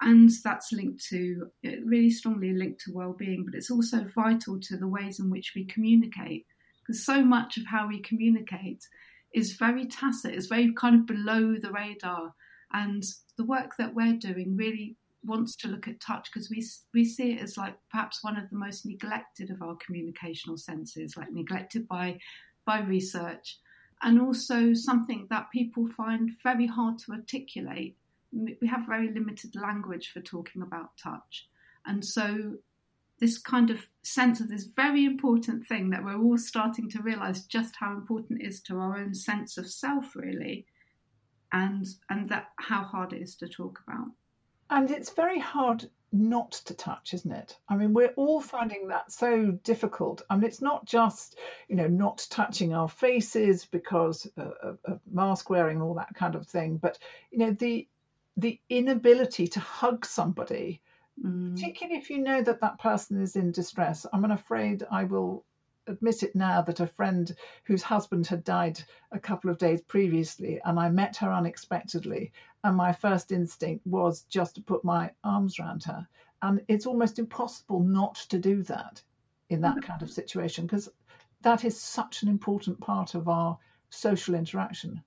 And 0.00 0.30
that's 0.42 0.72
linked 0.72 1.04
to 1.10 1.50
uh, 1.66 1.70
really 1.84 2.10
strongly 2.10 2.52
linked 2.52 2.80
to 2.82 2.92
well-being 2.92 3.44
but 3.44 3.54
it's 3.54 3.70
also 3.70 4.04
vital 4.14 4.58
to 4.58 4.76
the 4.76 4.88
ways 4.88 5.20
in 5.20 5.30
which 5.30 5.52
we 5.54 5.64
communicate. 5.66 6.46
Because 6.80 7.04
so 7.04 7.22
much 7.22 7.56
of 7.56 7.66
how 7.66 7.86
we 7.86 8.00
communicate 8.00 8.86
is 9.32 9.52
very 9.52 9.86
tacit 9.86 10.34
it's 10.34 10.46
very 10.46 10.72
kind 10.74 10.94
of 10.96 11.06
below 11.06 11.56
the 11.56 11.70
radar. 11.70 12.34
And 12.72 13.04
the 13.36 13.44
work 13.44 13.76
that 13.78 13.94
we're 13.94 14.16
doing 14.16 14.56
really 14.56 14.96
wants 15.24 15.54
to 15.56 15.68
look 15.68 15.86
at 15.86 16.00
touch 16.00 16.30
because 16.32 16.50
we 16.50 16.66
we 16.92 17.04
see 17.04 17.32
it 17.32 17.42
as 17.42 17.56
like 17.56 17.74
perhaps 17.90 18.24
one 18.24 18.36
of 18.36 18.48
the 18.50 18.56
most 18.56 18.84
neglected 18.84 19.50
of 19.50 19.62
our 19.62 19.76
communicational 19.76 20.58
senses 20.58 21.16
like 21.16 21.30
neglected 21.30 21.86
by 21.86 22.18
by 22.66 22.80
research 22.80 23.58
and 24.02 24.20
also 24.20 24.74
something 24.74 25.26
that 25.30 25.50
people 25.52 25.86
find 25.86 26.30
very 26.42 26.66
hard 26.66 26.98
to 26.98 27.12
articulate 27.12 27.96
we 28.32 28.66
have 28.66 28.86
very 28.86 29.12
limited 29.12 29.54
language 29.54 30.10
for 30.12 30.20
talking 30.20 30.62
about 30.62 30.96
touch. 30.96 31.48
And 31.84 32.04
so 32.04 32.54
this 33.20 33.38
kind 33.38 33.70
of 33.70 33.86
sense 34.02 34.40
of 34.40 34.48
this 34.48 34.64
very 34.64 35.04
important 35.04 35.66
thing 35.66 35.90
that 35.90 36.04
we're 36.04 36.18
all 36.18 36.38
starting 36.38 36.88
to 36.90 37.02
realize 37.02 37.44
just 37.44 37.76
how 37.76 37.92
important 37.92 38.40
it 38.40 38.46
is 38.46 38.60
to 38.62 38.76
our 38.78 38.98
own 38.98 39.14
sense 39.14 39.58
of 39.58 39.70
self 39.70 40.16
really 40.16 40.66
and 41.52 41.86
and 42.10 42.28
that 42.28 42.48
how 42.56 42.82
hard 42.82 43.12
it 43.12 43.22
is 43.22 43.36
to 43.36 43.46
talk 43.46 43.78
about 43.86 44.08
and 44.70 44.90
it's 44.90 45.10
very 45.10 45.38
hard 45.38 45.88
not 46.12 46.52
to 46.52 46.74
touch 46.74 47.14
isn't 47.14 47.32
it 47.32 47.56
i 47.68 47.76
mean 47.76 47.94
we're 47.94 48.12
all 48.16 48.40
finding 48.40 48.88
that 48.88 49.10
so 49.10 49.50
difficult 49.64 50.22
I 50.28 50.36
mean, 50.36 50.44
it's 50.44 50.60
not 50.60 50.84
just 50.84 51.38
you 51.68 51.76
know 51.76 51.88
not 51.88 52.26
touching 52.30 52.74
our 52.74 52.88
faces 52.88 53.64
because 53.64 54.30
of, 54.36 54.78
of 54.84 55.00
mask 55.10 55.48
wearing 55.48 55.76
and 55.76 55.82
all 55.82 55.94
that 55.94 56.14
kind 56.14 56.34
of 56.34 56.46
thing 56.46 56.76
but 56.76 56.98
you 57.30 57.38
know 57.38 57.52
the 57.52 57.88
the 58.36 58.60
inability 58.68 59.46
to 59.48 59.60
hug 59.60 60.06
somebody, 60.06 60.80
mm. 61.22 61.54
particularly 61.54 61.98
if 61.98 62.10
you 62.10 62.18
know 62.18 62.42
that 62.42 62.60
that 62.60 62.78
person 62.78 63.20
is 63.20 63.36
in 63.36 63.52
distress. 63.52 64.06
I'm 64.12 64.24
afraid 64.24 64.84
I 64.90 65.04
will 65.04 65.44
admit 65.86 66.22
it 66.22 66.34
now 66.36 66.62
that 66.62 66.80
a 66.80 66.86
friend 66.86 67.34
whose 67.64 67.82
husband 67.82 68.26
had 68.28 68.44
died 68.44 68.82
a 69.10 69.18
couple 69.18 69.50
of 69.50 69.58
days 69.58 69.82
previously, 69.82 70.60
and 70.64 70.78
I 70.78 70.88
met 70.88 71.16
her 71.18 71.32
unexpectedly, 71.32 72.32
and 72.64 72.76
my 72.76 72.92
first 72.92 73.32
instinct 73.32 73.86
was 73.86 74.22
just 74.22 74.54
to 74.54 74.62
put 74.62 74.84
my 74.84 75.10
arms 75.24 75.58
around 75.58 75.84
her. 75.84 76.06
And 76.42 76.60
it's 76.68 76.86
almost 76.86 77.18
impossible 77.18 77.80
not 77.80 78.16
to 78.30 78.38
do 78.38 78.62
that 78.64 79.02
in 79.48 79.60
that 79.62 79.76
mm. 79.76 79.82
kind 79.82 80.02
of 80.02 80.10
situation 80.10 80.66
because 80.66 80.88
that 81.42 81.64
is 81.64 81.80
such 81.80 82.22
an 82.22 82.28
important 82.28 82.80
part 82.80 83.14
of 83.14 83.28
our 83.28 83.58
social 83.90 84.34
interaction. 84.34 85.02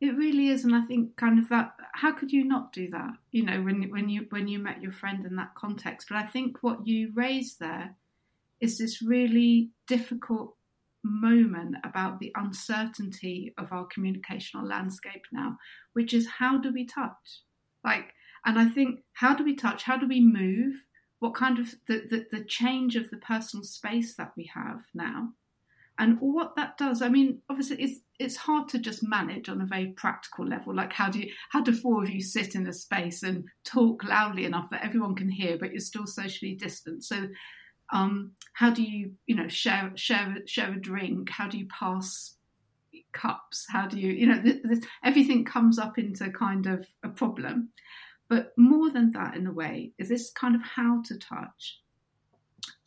It 0.00 0.16
really 0.16 0.48
is, 0.48 0.64
and 0.64 0.74
I 0.74 0.82
think 0.82 1.16
kind 1.16 1.38
of 1.38 1.48
that. 1.48 1.74
How 1.92 2.12
could 2.12 2.30
you 2.30 2.44
not 2.44 2.72
do 2.72 2.88
that? 2.90 3.14
You 3.32 3.44
know, 3.44 3.60
when 3.62 3.90
when 3.90 4.08
you 4.08 4.26
when 4.30 4.46
you 4.46 4.60
met 4.60 4.80
your 4.80 4.92
friend 4.92 5.26
in 5.26 5.36
that 5.36 5.56
context. 5.56 6.08
But 6.08 6.18
I 6.18 6.22
think 6.22 6.58
what 6.60 6.86
you 6.86 7.10
raised 7.14 7.58
there 7.58 7.96
is 8.60 8.78
this 8.78 9.02
really 9.02 9.70
difficult 9.88 10.54
moment 11.04 11.76
about 11.84 12.18
the 12.18 12.32
uncertainty 12.36 13.54
of 13.58 13.72
our 13.72 13.86
communicational 13.86 14.68
landscape 14.68 15.22
now, 15.32 15.56
which 15.92 16.12
is 16.14 16.26
how 16.26 16.58
do 16.58 16.72
we 16.72 16.86
touch? 16.86 17.42
Like, 17.84 18.12
and 18.44 18.58
I 18.58 18.68
think 18.68 19.00
how 19.12 19.34
do 19.34 19.44
we 19.44 19.54
touch? 19.54 19.82
How 19.82 19.96
do 19.96 20.08
we 20.08 20.20
move? 20.20 20.74
What 21.20 21.34
kind 21.34 21.58
of 21.58 21.74
the, 21.88 22.04
the, 22.10 22.26
the 22.30 22.44
change 22.44 22.94
of 22.94 23.10
the 23.10 23.16
personal 23.16 23.64
space 23.64 24.14
that 24.16 24.32
we 24.36 24.50
have 24.54 24.82
now? 24.94 25.30
And 25.98 26.16
what 26.20 26.54
that 26.54 26.78
does, 26.78 27.02
I 27.02 27.08
mean, 27.08 27.42
obviously, 27.50 27.82
it's 27.82 28.00
it's 28.20 28.36
hard 28.36 28.68
to 28.68 28.78
just 28.78 29.02
manage 29.02 29.48
on 29.48 29.60
a 29.60 29.66
very 29.66 29.88
practical 29.96 30.46
level. 30.46 30.74
Like, 30.74 30.92
how 30.92 31.10
do 31.10 31.20
you, 31.20 31.32
how 31.50 31.60
do 31.60 31.72
four 31.72 32.02
of 32.02 32.10
you 32.10 32.20
sit 32.20 32.54
in 32.54 32.66
a 32.66 32.72
space 32.72 33.22
and 33.22 33.44
talk 33.64 34.04
loudly 34.04 34.44
enough 34.44 34.70
that 34.70 34.84
everyone 34.84 35.14
can 35.14 35.28
hear, 35.28 35.56
but 35.58 35.72
you're 35.72 35.80
still 35.80 36.06
socially 36.06 36.54
distant? 36.54 37.04
So, 37.04 37.28
um, 37.92 38.32
how 38.52 38.70
do 38.70 38.82
you, 38.82 39.12
you 39.26 39.34
know, 39.34 39.48
share 39.48 39.92
share 39.94 40.38
share 40.46 40.72
a 40.72 40.80
drink? 40.80 41.30
How 41.30 41.48
do 41.48 41.58
you 41.58 41.66
pass 41.66 42.34
cups? 43.12 43.66
How 43.68 43.86
do 43.86 43.98
you, 43.98 44.12
you 44.12 44.26
know, 44.26 44.42
th- 44.42 44.62
th- 44.62 44.84
everything 45.04 45.44
comes 45.44 45.78
up 45.78 45.98
into 45.98 46.30
kind 46.30 46.66
of 46.66 46.86
a 47.02 47.08
problem. 47.08 47.70
But 48.28 48.52
more 48.58 48.90
than 48.90 49.10
that, 49.12 49.36
in 49.36 49.46
a 49.46 49.52
way, 49.52 49.92
is 49.98 50.08
this 50.08 50.30
kind 50.30 50.54
of 50.54 50.62
how 50.62 51.02
to 51.06 51.18
touch 51.18 51.80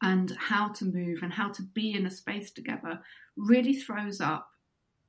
and 0.03 0.31
how 0.39 0.69
to 0.69 0.85
move 0.85 1.19
and 1.23 1.33
how 1.33 1.49
to 1.49 1.63
be 1.63 1.93
in 1.93 2.05
a 2.05 2.11
space 2.11 2.51
together 2.51 2.99
really 3.35 3.73
throws 3.73 4.21
up 4.21 4.50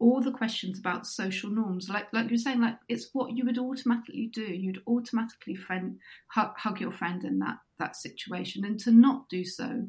all 0.02 0.20
the 0.20 0.32
questions 0.32 0.78
about 0.78 1.06
social 1.06 1.50
norms. 1.50 1.88
Like 1.88 2.08
like 2.12 2.28
you're 2.28 2.38
saying 2.38 2.60
like 2.60 2.76
it's 2.88 3.08
what 3.12 3.36
you 3.36 3.44
would 3.44 3.58
automatically 3.58 4.30
do. 4.32 4.42
You'd 4.42 4.82
automatically 4.86 5.54
friend 5.54 5.98
hug, 6.28 6.52
hug 6.56 6.80
your 6.80 6.92
friend 6.92 7.24
in 7.24 7.38
that 7.38 7.58
that 7.78 7.96
situation. 7.96 8.64
And 8.64 8.78
to 8.80 8.90
not 8.90 9.28
do 9.28 9.44
so 9.44 9.88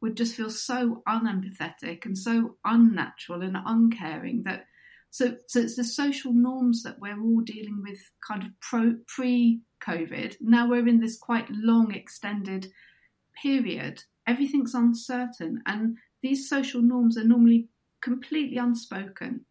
would 0.00 0.16
just 0.16 0.34
feel 0.34 0.50
so 0.50 1.02
unempathetic 1.08 2.06
and 2.06 2.18
so 2.18 2.56
unnatural 2.64 3.42
and 3.42 3.56
uncaring 3.64 4.42
that 4.44 4.64
so 5.10 5.36
so 5.46 5.60
it's 5.60 5.76
the 5.76 5.84
social 5.84 6.32
norms 6.32 6.82
that 6.82 6.98
we're 6.98 7.20
all 7.20 7.40
dealing 7.42 7.82
with 7.86 8.00
kind 8.26 8.42
of 8.42 8.48
pro, 8.60 8.96
pre 9.06 9.60
covid 9.80 10.34
now 10.40 10.68
we're 10.68 10.88
in 10.88 11.00
this 11.00 11.18
quite 11.18 11.48
long 11.50 11.94
extended 11.94 12.66
period. 13.40 14.02
Everything's 14.26 14.74
uncertain, 14.74 15.62
and 15.66 15.96
these 16.22 16.48
social 16.48 16.80
norms 16.80 17.18
are 17.18 17.24
normally 17.24 17.68
completely 18.02 18.58
unspoken. 18.58 19.46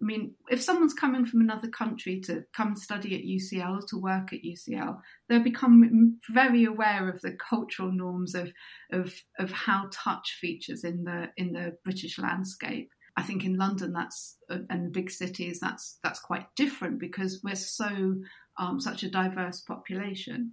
I 0.00 0.04
mean, 0.04 0.34
if 0.50 0.60
someone's 0.62 0.92
coming 0.92 1.24
from 1.24 1.40
another 1.40 1.68
country 1.68 2.20
to 2.22 2.44
come 2.54 2.76
study 2.76 3.14
at 3.14 3.24
UCL 3.24 3.78
or 3.78 3.86
to 3.88 3.98
work 3.98 4.32
at 4.32 4.42
UCL, 4.42 5.00
they'll 5.28 5.42
become 5.42 6.18
very 6.28 6.64
aware 6.64 7.08
of 7.08 7.22
the 7.22 7.32
cultural 7.32 7.90
norms 7.90 8.34
of, 8.34 8.52
of, 8.92 9.14
of 9.38 9.50
how 9.52 9.88
touch 9.90 10.36
features 10.38 10.84
in 10.84 11.04
the 11.04 11.30
in 11.38 11.52
the 11.52 11.78
British 11.82 12.18
landscape. 12.18 12.90
I 13.16 13.22
think 13.22 13.44
in 13.46 13.56
London, 13.56 13.94
that's 13.94 14.36
and 14.50 14.92
big 14.92 15.10
cities, 15.10 15.60
that's 15.60 15.98
that's 16.02 16.20
quite 16.20 16.54
different 16.56 16.98
because 16.98 17.40
we're 17.42 17.54
so 17.54 18.16
um, 18.58 18.78
such 18.78 19.02
a 19.02 19.10
diverse 19.10 19.62
population. 19.62 20.52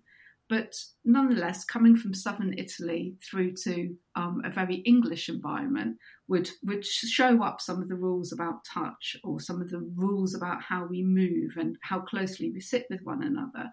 But 0.54 0.76
nonetheless, 1.04 1.66
coming 1.66 1.96
from 1.96 2.13
southern 2.13 2.54
Italy 2.56 3.16
through 3.28 3.56
to 3.63 3.98
um, 4.16 4.44
a 4.46 4.52
very 4.52 4.76
English 4.86 5.28
environment 5.28 5.98
would, 6.28 6.48
would 6.62 6.86
show 6.86 7.42
up 7.42 7.60
some 7.60 7.82
of 7.82 7.88
the 7.88 7.96
rules 7.96 8.32
about 8.32 8.63
touch 8.63 9.16
or 9.24 9.39
some 9.39 9.63
of 9.63 9.72
the 9.72 9.80
rules 9.96 10.36
about 10.36 10.62
how 10.62 10.86
we 10.86 11.02
move 11.02 11.58
and 11.58 11.76
how 11.82 12.02
closely 12.02 12.52
we 12.52 12.60
sit 12.60 12.86
with 12.92 13.00
one 13.02 13.24
another. 13.24 13.72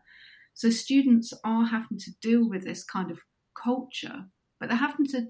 So 0.55 0.71
students 0.71 1.35
are 1.45 1.67
having 1.67 1.99
to 1.99 2.13
deal 2.23 2.49
with 2.49 2.65
this 2.65 2.83
kind 2.83 3.11
of 3.11 3.21
culture, 3.63 4.25
but 4.59 4.71
they're 4.71 4.79
having 4.79 5.07
to 5.09 5.27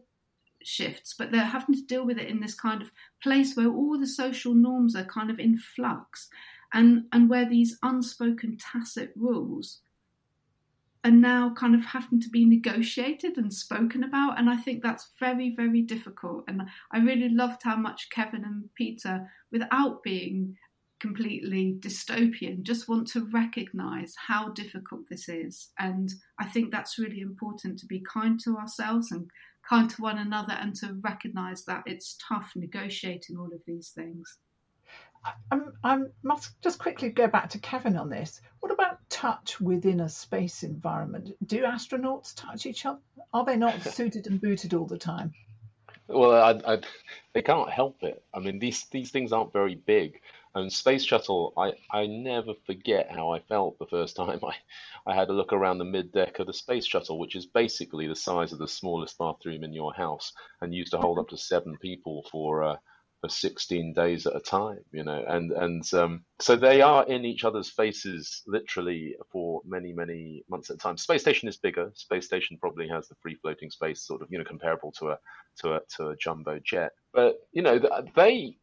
shifts, 0.62 1.16
but 1.18 1.32
they're 1.32 1.40
having 1.42 1.74
to 1.74 1.82
deal 1.82 2.06
with 2.06 2.18
it 2.18 2.28
in 2.28 2.38
this 2.38 2.54
kind 2.54 2.80
of 2.80 2.92
place 3.24 3.56
where 3.56 3.72
all 3.72 3.98
the 3.98 4.06
social 4.06 4.54
norms 4.54 4.94
are 4.94 5.02
kind 5.02 5.32
of 5.32 5.40
in 5.40 5.58
flux 5.58 6.28
and, 6.72 7.06
and 7.10 7.28
where 7.28 7.48
these 7.48 7.76
unspoken 7.82 8.56
tacit 8.56 9.12
rules 9.16 9.80
are 11.04 11.10
now 11.10 11.54
kind 11.54 11.74
of 11.74 11.84
having 11.84 12.20
to 12.20 12.28
be 12.28 12.44
negotiated 12.44 13.38
and 13.38 13.52
spoken 13.52 14.04
about. 14.04 14.38
And 14.38 14.50
I 14.50 14.56
think 14.56 14.82
that's 14.82 15.10
very, 15.18 15.54
very 15.56 15.82
difficult. 15.82 16.44
And 16.46 16.62
I 16.92 16.98
really 16.98 17.30
loved 17.30 17.62
how 17.62 17.76
much 17.76 18.10
Kevin 18.10 18.44
and 18.44 18.68
Peter, 18.74 19.26
without 19.50 20.02
being 20.02 20.56
completely 21.00 21.76
dystopian, 21.80 22.62
just 22.62 22.88
want 22.88 23.06
to 23.08 23.26
recognize 23.32 24.14
how 24.16 24.50
difficult 24.50 25.08
this 25.08 25.28
is. 25.28 25.70
And 25.78 26.12
I 26.38 26.44
think 26.44 26.70
that's 26.70 26.98
really 26.98 27.20
important 27.20 27.78
to 27.78 27.86
be 27.86 28.00
kind 28.00 28.38
to 28.40 28.58
ourselves 28.58 29.10
and 29.10 29.30
kind 29.66 29.88
to 29.88 30.02
one 30.02 30.18
another 30.18 30.52
and 30.54 30.74
to 30.76 30.98
recognize 31.00 31.64
that 31.64 31.82
it's 31.86 32.18
tough 32.28 32.52
negotiating 32.54 33.38
all 33.38 33.52
of 33.52 33.62
these 33.66 33.90
things. 33.90 34.36
I, 35.52 35.60
I 35.84 35.98
must 36.22 36.60
just 36.62 36.78
quickly 36.78 37.10
go 37.10 37.26
back 37.26 37.50
to 37.50 37.58
Kevin 37.58 37.96
on 37.96 38.08
this. 38.08 38.40
What 38.60 38.72
about 38.72 38.98
touch 39.10 39.60
within 39.60 40.00
a 40.00 40.08
space 40.08 40.62
environment? 40.62 41.30
Do 41.46 41.62
astronauts 41.64 42.34
touch 42.34 42.66
each 42.66 42.86
other? 42.86 43.00
Are 43.32 43.44
they 43.44 43.56
not 43.56 43.82
suited 43.94 44.26
and 44.26 44.40
booted 44.40 44.74
all 44.74 44.86
the 44.86 44.98
time? 44.98 45.34
Well, 46.08 46.32
I, 46.32 46.72
I, 46.72 46.78
they 47.34 47.42
can't 47.42 47.70
help 47.70 48.02
it. 48.02 48.24
I 48.34 48.40
mean, 48.40 48.58
these 48.58 48.86
these 48.86 49.10
things 49.10 49.32
aren't 49.32 49.52
very 49.52 49.74
big. 49.74 50.20
And 50.52 50.72
space 50.72 51.04
shuttle, 51.04 51.52
I, 51.56 51.74
I 51.92 52.06
never 52.06 52.54
forget 52.66 53.08
how 53.08 53.30
I 53.30 53.38
felt 53.38 53.78
the 53.78 53.86
first 53.86 54.16
time 54.16 54.40
I, 54.42 54.56
I 55.06 55.14
had 55.14 55.28
a 55.28 55.32
look 55.32 55.52
around 55.52 55.78
the 55.78 55.84
mid 55.84 56.12
deck 56.12 56.38
of 56.38 56.46
the 56.46 56.52
space 56.52 56.86
shuttle, 56.86 57.18
which 57.18 57.36
is 57.36 57.46
basically 57.46 58.08
the 58.08 58.16
size 58.16 58.52
of 58.52 58.58
the 58.58 58.66
smallest 58.66 59.18
bathroom 59.18 59.62
in 59.62 59.72
your 59.72 59.94
house 59.94 60.32
and 60.60 60.74
used 60.74 60.90
to 60.90 60.98
hold 60.98 61.18
up 61.18 61.28
to 61.28 61.36
seven 61.36 61.76
people 61.78 62.26
for 62.32 62.64
uh, 62.64 62.76
for 63.20 63.28
16 63.28 63.92
days 63.92 64.26
at 64.26 64.36
a 64.36 64.40
time, 64.40 64.80
you 64.92 65.04
know, 65.04 65.22
and 65.28 65.52
and 65.52 65.94
um, 65.94 66.24
so 66.40 66.56
they 66.56 66.80
are 66.80 67.06
in 67.06 67.24
each 67.24 67.44
other's 67.44 67.68
faces 67.68 68.42
literally 68.46 69.14
for 69.30 69.60
many 69.66 69.92
many 69.92 70.42
months 70.48 70.70
at 70.70 70.76
a 70.76 70.78
time. 70.78 70.96
Space 70.96 71.20
station 71.22 71.48
is 71.48 71.56
bigger. 71.56 71.90
Space 71.94 72.26
station 72.26 72.56
probably 72.58 72.88
has 72.88 73.08
the 73.08 73.14
free 73.16 73.34
floating 73.36 73.70
space, 73.70 74.02
sort 74.02 74.22
of, 74.22 74.28
you 74.30 74.38
know, 74.38 74.44
comparable 74.44 74.92
to 74.92 75.10
a 75.10 75.18
to 75.58 75.74
a 75.74 75.80
to 75.96 76.08
a 76.08 76.16
jumbo 76.16 76.58
jet. 76.64 76.92
But 77.12 77.36
you 77.52 77.62
know, 77.62 77.78
they, 78.16 78.56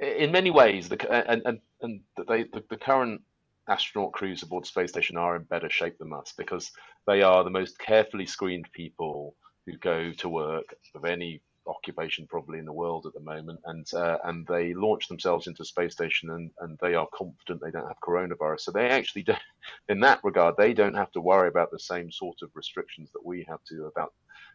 in 0.00 0.32
many 0.32 0.50
ways, 0.50 0.88
the 0.88 1.28
and 1.28 1.42
and 1.44 1.60
and 1.80 2.00
they 2.28 2.44
the, 2.44 2.64
the 2.68 2.76
current 2.76 3.22
astronaut 3.68 4.12
crews 4.12 4.42
aboard 4.42 4.66
space 4.66 4.90
station 4.90 5.16
are 5.16 5.36
in 5.36 5.42
better 5.44 5.70
shape 5.70 5.96
than 5.98 6.12
us 6.12 6.34
because 6.36 6.72
they 7.06 7.22
are 7.22 7.44
the 7.44 7.50
most 7.50 7.78
carefully 7.78 8.26
screened 8.26 8.68
people 8.72 9.36
who 9.66 9.76
go 9.78 10.12
to 10.12 10.28
work 10.28 10.74
of 10.96 11.04
any 11.04 11.40
occupation 11.66 12.26
probably 12.26 12.58
in 12.58 12.64
the 12.64 12.72
world 12.72 13.06
at 13.06 13.14
the 13.14 13.20
moment, 13.20 13.60
and 13.66 13.86
uh, 13.94 14.18
and 14.24 14.46
they 14.46 14.74
launch 14.74 15.08
themselves 15.08 15.46
into 15.46 15.62
a 15.62 15.66
space 15.66 15.92
station, 15.92 16.30
and, 16.30 16.50
and 16.60 16.78
they 16.80 16.94
are 16.94 17.08
confident 17.14 17.60
they 17.60 17.70
don't 17.70 17.86
have 17.86 18.00
coronavirus. 18.00 18.60
So 18.60 18.70
they 18.72 18.88
actually, 18.88 19.22
don't, 19.22 19.38
in 19.88 20.00
that 20.00 20.20
regard, 20.22 20.56
they 20.56 20.72
don't 20.72 20.94
have 20.94 21.12
to 21.12 21.20
worry 21.20 21.48
about 21.48 21.70
the 21.70 21.78
same 21.78 22.10
sort 22.10 22.42
of 22.42 22.50
restrictions 22.54 23.10
that 23.12 23.24
we 23.24 23.44
have 23.48 23.62
to 23.68 23.86
about, 23.86 24.12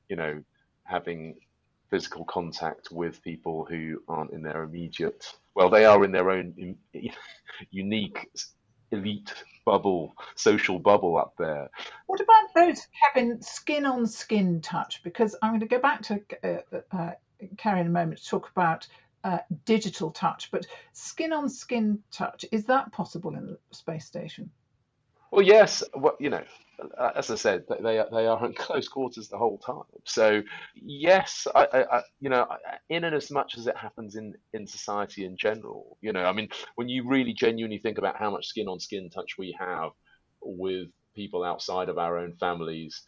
you 0.10 0.16
know, 0.16 0.44
having 0.84 1.36
physical 1.90 2.26
contact 2.26 2.92
with 2.92 3.24
people 3.24 3.66
who 3.66 4.02
aren't 4.08 4.32
in 4.32 4.42
their 4.42 4.64
immediate. 4.64 5.26
Well, 5.56 5.70
they 5.70 5.86
are 5.86 6.04
in 6.04 6.12
their 6.12 6.30
own 6.30 6.76
unique 7.72 8.30
elite 8.92 9.34
bubble, 9.66 10.16
social 10.36 10.80
bubble 10.80 11.18
up 11.18 11.34
there. 11.38 11.70
What 12.06 12.22
about 12.22 12.54
those, 12.56 12.88
Kevin, 13.14 13.42
skin 13.42 13.86
on 13.86 14.08
skin 14.08 14.62
touch? 14.62 15.04
Because 15.04 15.36
I'm 15.42 15.52
going 15.52 15.60
to 15.62 15.68
go 15.68 15.80
back 15.80 16.04
to 16.04 16.22
uh, 16.44 16.80
uh, 16.96 17.12
Carey 17.58 17.82
in 17.82 17.88
a 17.88 17.90
moment 17.90 18.22
to 18.22 18.30
talk 18.30 18.50
about 18.50 18.88
uh, 19.24 19.40
digital 19.66 20.12
touch, 20.12 20.52
but 20.52 20.66
skin 20.94 21.34
on 21.34 21.50
skin 21.50 22.00
touch, 22.12 22.46
is 22.52 22.66
that 22.66 22.92
possible 22.92 23.36
in 23.36 23.48
the 23.48 23.58
space 23.72 24.06
station? 24.06 24.50
Well, 25.32 25.42
yes. 25.42 25.84
Well, 25.94 26.16
you 26.20 26.30
know, 26.30 26.44
Uh, 26.98 27.12
as 27.16 27.32
I 27.32 27.36
said, 27.36 27.64
they 27.82 27.98
are, 28.00 28.08
they 28.12 28.28
are 28.28 28.46
in 28.46 28.54
close 28.56 28.88
quarters 28.88 29.30
the 29.30 29.38
whole 29.38 29.58
time. 29.58 29.84
So 30.06 30.42
yes, 30.76 31.48
I, 31.56 31.86
I, 31.92 32.02
you 32.20 32.30
know, 32.30 32.48
in 32.90 33.04
and 33.04 33.16
as 33.16 33.32
much 33.32 33.58
as 33.58 33.68
it 33.68 33.76
happens 33.78 34.16
in 34.16 34.34
in 34.54 34.68
society 34.68 35.26
in 35.26 35.38
general, 35.38 35.98
you 36.02 36.14
know, 36.14 36.24
I 36.24 36.34
mean, 36.34 36.50
when 36.76 36.88
you 36.90 37.08
really 37.08 37.34
genuinely 37.34 37.80
think 37.80 37.98
about 37.98 38.18
how 38.18 38.30
much 38.32 38.48
skin 38.48 38.68
on 38.68 38.80
skin 38.80 39.10
touch 39.10 39.38
we 39.38 39.56
have 39.60 39.92
with 40.42 40.88
people 41.16 41.44
outside 41.44 41.90
of 41.90 41.98
our 41.98 42.18
own 42.20 42.34
families 42.40 43.04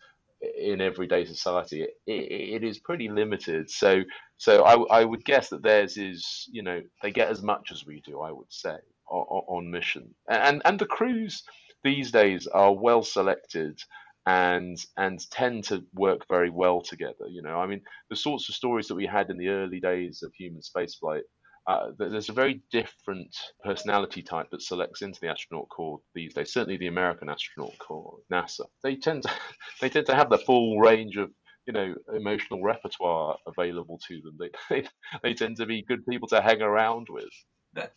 in 0.57 0.81
everyday 0.81 1.25
society, 1.25 1.83
it, 1.83 1.91
it 2.07 2.63
is 2.63 2.79
pretty 2.79 3.09
limited. 3.09 3.69
So 3.69 4.01
so 4.37 4.63
I, 4.63 5.01
I 5.01 5.05
would 5.05 5.25
guess 5.25 5.49
that 5.49 5.63
theirs 5.63 5.97
is, 5.97 6.47
you 6.51 6.63
know, 6.63 6.81
they 7.03 7.11
get 7.11 7.29
as 7.29 7.43
much 7.43 7.71
as 7.71 7.85
we 7.85 8.01
do. 8.01 8.21
I 8.21 8.31
would 8.31 8.51
say 8.51 8.77
on, 9.09 9.43
on 9.47 9.71
mission, 9.71 10.15
and 10.29 10.61
and 10.65 10.79
the 10.79 10.85
crews 10.85 11.43
these 11.83 12.11
days 12.11 12.47
are 12.47 12.73
well 12.73 13.03
selected 13.03 13.79
and 14.25 14.77
and 14.97 15.19
tend 15.31 15.63
to 15.65 15.83
work 15.93 16.27
very 16.27 16.49
well 16.49 16.81
together. 16.81 17.27
You 17.29 17.41
know, 17.41 17.59
I 17.59 17.65
mean, 17.65 17.81
the 18.09 18.15
sorts 18.15 18.49
of 18.49 18.55
stories 18.55 18.87
that 18.87 18.95
we 18.95 19.05
had 19.05 19.29
in 19.29 19.37
the 19.37 19.49
early 19.49 19.79
days 19.79 20.23
of 20.23 20.33
human 20.33 20.61
spaceflight. 20.61 21.21
Uh, 21.67 21.91
there's 21.99 22.29
a 22.29 22.33
very 22.33 22.63
different 22.71 23.35
personality 23.63 24.23
type 24.23 24.47
that 24.49 24.61
selects 24.61 25.03
into 25.03 25.19
the 25.19 25.27
astronaut 25.27 25.69
corps 25.69 25.99
these 26.15 26.33
days. 26.33 26.51
Certainly, 26.51 26.77
the 26.77 26.87
American 26.87 27.29
astronaut 27.29 27.77
corps, 27.77 28.17
NASA. 28.31 28.65
They 28.81 28.95
tend 28.95 29.23
to 29.23 29.31
they 29.81 29.89
tend 29.89 30.07
to 30.07 30.15
have 30.15 30.29
the 30.29 30.37
full 30.37 30.79
range 30.79 31.17
of 31.17 31.31
you 31.67 31.73
know 31.73 31.93
emotional 32.15 32.63
repertoire 32.63 33.37
available 33.45 33.99
to 34.07 34.21
them. 34.21 34.37
They 34.39 34.49
they, 34.81 34.87
they 35.21 35.33
tend 35.33 35.57
to 35.57 35.65
be 35.65 35.83
good 35.83 36.05
people 36.07 36.27
to 36.29 36.41
hang 36.41 36.61
around 36.61 37.07
with. 37.09 37.29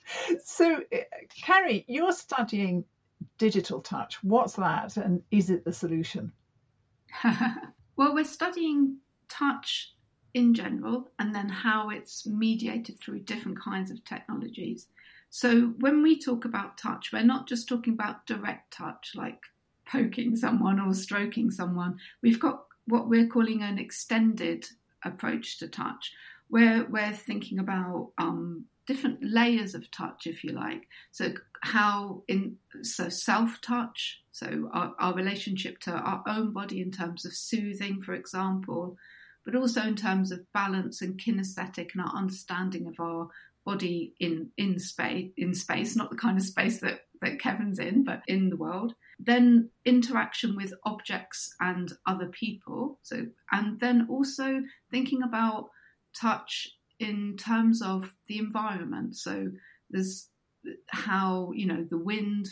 So, 0.44 0.82
uh, 0.92 0.96
Carey, 1.42 1.84
you're 1.88 2.12
studying 2.12 2.84
digital 3.38 3.80
touch. 3.80 4.22
What's 4.22 4.54
that, 4.54 4.96
and 4.96 5.22
is 5.30 5.50
it 5.50 5.64
the 5.64 5.72
solution? 5.72 6.32
well, 7.96 8.14
we're 8.14 8.24
studying 8.24 8.98
touch 9.28 9.94
in 10.34 10.54
general 10.54 11.10
and 11.18 11.34
then 11.34 11.48
how 11.48 11.90
it's 11.90 12.26
mediated 12.26 12.98
through 13.00 13.20
different 13.20 13.60
kinds 13.60 13.90
of 13.90 14.04
technologies. 14.04 14.86
So 15.30 15.72
when 15.78 16.02
we 16.02 16.18
talk 16.18 16.44
about 16.44 16.78
touch, 16.78 17.10
we're 17.12 17.22
not 17.22 17.48
just 17.48 17.68
talking 17.68 17.94
about 17.94 18.26
direct 18.26 18.72
touch, 18.72 19.12
like 19.14 19.40
poking 19.86 20.36
someone 20.36 20.78
or 20.78 20.92
stroking 20.94 21.50
someone. 21.50 21.98
We've 22.22 22.40
got 22.40 22.64
what 22.86 23.08
we're 23.08 23.28
calling 23.28 23.62
an 23.62 23.78
extended 23.78 24.66
approach 25.04 25.58
to 25.58 25.68
touch, 25.68 26.12
where 26.48 26.84
we're 26.84 27.12
thinking 27.12 27.58
about 27.58 28.12
um, 28.18 28.66
different 28.86 29.18
layers 29.22 29.74
of 29.74 29.90
touch, 29.90 30.26
if 30.26 30.42
you 30.42 30.52
like. 30.52 30.88
So 31.12 31.32
how 31.62 32.22
in 32.28 32.56
so 32.82 33.08
self 33.08 33.60
touch, 33.60 34.20
so 34.32 34.68
our, 34.72 34.94
our 34.98 35.14
relationship 35.14 35.78
to 35.80 35.92
our 35.92 36.22
own 36.26 36.52
body 36.52 36.80
in 36.80 36.90
terms 36.90 37.24
of 37.24 37.34
soothing, 37.34 38.02
for 38.02 38.14
example, 38.14 38.96
but 39.44 39.54
also 39.54 39.82
in 39.82 39.96
terms 39.96 40.32
of 40.32 40.52
balance 40.52 41.02
and 41.02 41.18
kinesthetic 41.18 41.90
and 41.94 42.02
our 42.02 42.14
understanding 42.14 42.86
of 42.86 42.98
our 42.98 43.28
body 43.64 44.14
in 44.18 44.50
in 44.56 44.78
space 44.78 45.30
in 45.36 45.54
space, 45.54 45.94
not 45.94 46.10
the 46.10 46.16
kind 46.16 46.36
of 46.36 46.44
space 46.44 46.80
that 46.80 47.02
that 47.20 47.38
Kevin's 47.38 47.78
in, 47.78 48.02
but 48.02 48.22
in 48.26 48.50
the 48.50 48.56
world. 48.56 48.94
Then 49.20 49.70
interaction 49.84 50.56
with 50.56 50.74
objects 50.84 51.54
and 51.60 51.92
other 52.06 52.26
people. 52.26 52.98
So 53.02 53.26
and 53.52 53.78
then 53.78 54.06
also 54.10 54.62
thinking 54.90 55.22
about 55.22 55.70
touch 56.20 56.68
in 57.02 57.36
terms 57.36 57.82
of 57.82 58.12
the 58.28 58.38
environment. 58.38 59.16
So 59.16 59.48
there's 59.90 60.28
how 60.86 61.50
you 61.56 61.66
know 61.66 61.84
the 61.90 61.98
wind 61.98 62.48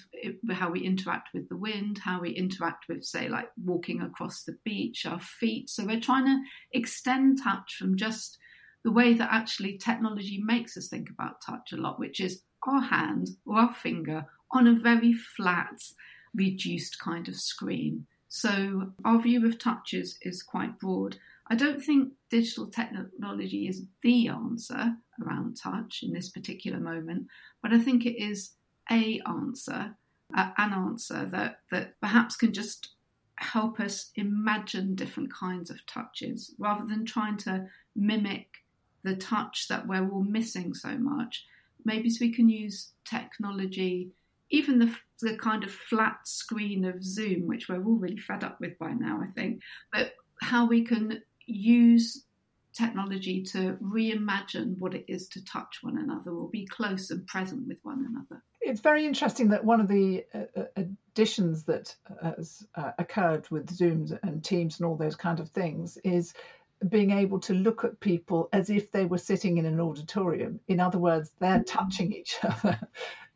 how 0.51 0.69
we 0.69 0.81
interact 0.81 1.29
with 1.33 1.49
the 1.49 1.57
wind 1.57 1.97
how 1.97 2.21
we 2.21 2.31
interact 2.31 2.87
with 2.89 3.05
say 3.05 3.29
like 3.29 3.49
walking 3.65 4.03
across 4.03 4.43
the 4.43 4.57
beach 4.65 5.07
our 5.07 5.21
feet. 5.21 5.71
So 5.71 5.87
we're 5.87 6.01
trying 6.01 6.27
to 6.27 6.43
extend 6.73 7.41
touch 7.43 7.77
from 7.79 7.97
just 7.97 8.39
the 8.83 8.91
way 8.91 9.15
that 9.15 9.33
actually 9.33 9.79
technology 9.79 10.43
makes 10.45 10.77
us 10.77 10.89
think 10.89 11.09
about 11.09 11.43
touch 11.47 11.73
a 11.73 11.77
lot 11.77 12.01
which 12.01 12.21
is 12.21 12.43
our 12.67 12.81
hand 12.81 13.29
or 13.47 13.59
our 13.59 13.75
finger 13.75 14.27
on 14.51 14.67
a 14.67 14.75
very 14.75 15.13
flat 15.13 15.81
reduced 16.35 16.99
kind 16.99 17.29
of 17.29 17.37
screen. 17.37 18.07
So 18.29 18.93
our 19.05 19.21
view 19.21 19.47
of 19.47 19.59
touch 19.59 19.93
is, 19.93 20.19
is 20.23 20.43
quite 20.43 20.79
broad 20.79 21.17
I 21.51 21.57
don't 21.57 21.83
think 21.83 22.13
digital 22.31 22.69
technology 22.69 23.67
is 23.67 23.83
the 24.03 24.29
answer 24.29 24.95
around 25.21 25.57
touch 25.57 26.05
in 26.05 26.13
this 26.13 26.29
particular 26.29 26.79
moment, 26.79 27.27
but 27.61 27.73
I 27.73 27.79
think 27.81 28.07
it 28.07 28.23
is 28.23 28.53
a 28.91 29.21
answer, 29.27 29.97
uh, 30.37 30.51
an 30.59 30.73
answer 30.73 31.27
that, 31.33 31.61
that 31.73 32.01
perhaps 32.01 32.37
can 32.37 32.53
just 32.53 32.91
help 33.37 33.81
us 33.81 34.11
imagine 34.15 34.95
different 34.95 35.33
kinds 35.33 35.71
of 35.71 35.85
touches 35.87 36.55
rather 36.59 36.87
than 36.87 37.05
trying 37.05 37.37
to 37.39 37.67
mimic 37.97 38.47
the 39.03 39.17
touch 39.17 39.67
that 39.69 39.87
we're 39.89 40.09
all 40.09 40.23
missing 40.23 40.73
so 40.73 40.97
much. 40.99 41.45
Maybe 41.85 42.11
so 42.11 42.25
we 42.25 42.33
can 42.33 42.49
use 42.49 42.93
technology, 43.05 44.11
even 44.51 44.79
the, 44.79 44.95
the 45.21 45.37
kind 45.37 45.65
of 45.65 45.73
flat 45.73 46.19
screen 46.29 46.85
of 46.85 47.03
Zoom, 47.03 47.49
which 47.49 47.69
we're 47.69 47.85
all 47.85 47.97
really 47.97 48.19
fed 48.19 48.45
up 48.45 48.61
with 48.61 48.79
by 48.79 48.93
now, 48.93 49.21
I 49.21 49.33
think, 49.33 49.63
but 49.93 50.13
how 50.43 50.67
we 50.67 50.83
can 50.83 51.23
use 51.53 52.25
technology 52.73 53.43
to 53.43 53.77
reimagine 53.83 54.79
what 54.79 54.95
it 54.95 55.05
is 55.09 55.29
to 55.29 55.45
touch 55.45 55.79
one 55.83 55.99
another 55.99 56.31
or 56.31 56.49
be 56.49 56.67
close 56.67 57.11
and 57.11 57.27
present 57.27 57.67
with 57.67 57.79
one 57.83 58.07
another. 58.09 58.43
It's 58.61 58.81
very 58.81 59.07
interesting 59.07 59.49
that 59.49 59.65
one 59.65 59.81
of 59.81 59.89
the 59.89 60.25
uh, 60.35 60.45
uh 60.57 60.65
additions 60.77 61.65
that 61.65 61.95
has 62.23 62.65
uh, 62.77 62.93
occurred 62.99 63.51
with 63.51 63.77
Zooms 63.77 64.17
and 64.23 64.45
Teams 64.45 64.79
and 64.79 64.87
all 64.87 64.97
those 64.97 65.17
kind 65.17 65.41
of 65.41 65.49
things 65.49 65.99
is 66.05 66.33
being 66.89 67.11
able 67.11 67.41
to 67.41 67.53
look 67.53 67.85
at 67.85 68.01
people 68.01 68.49
as 68.53 68.71
if 68.71 68.93
they 68.93 69.05
were 69.05 69.19
sitting 69.19 69.59
in 69.59 69.67
an 69.67 69.81
auditorium. 69.81 70.61
In 70.69 70.81
other 70.81 70.99
words, 70.99 71.33
they're 71.39 71.65
touching 71.65 72.13
each 72.13 72.39
other 72.43 72.79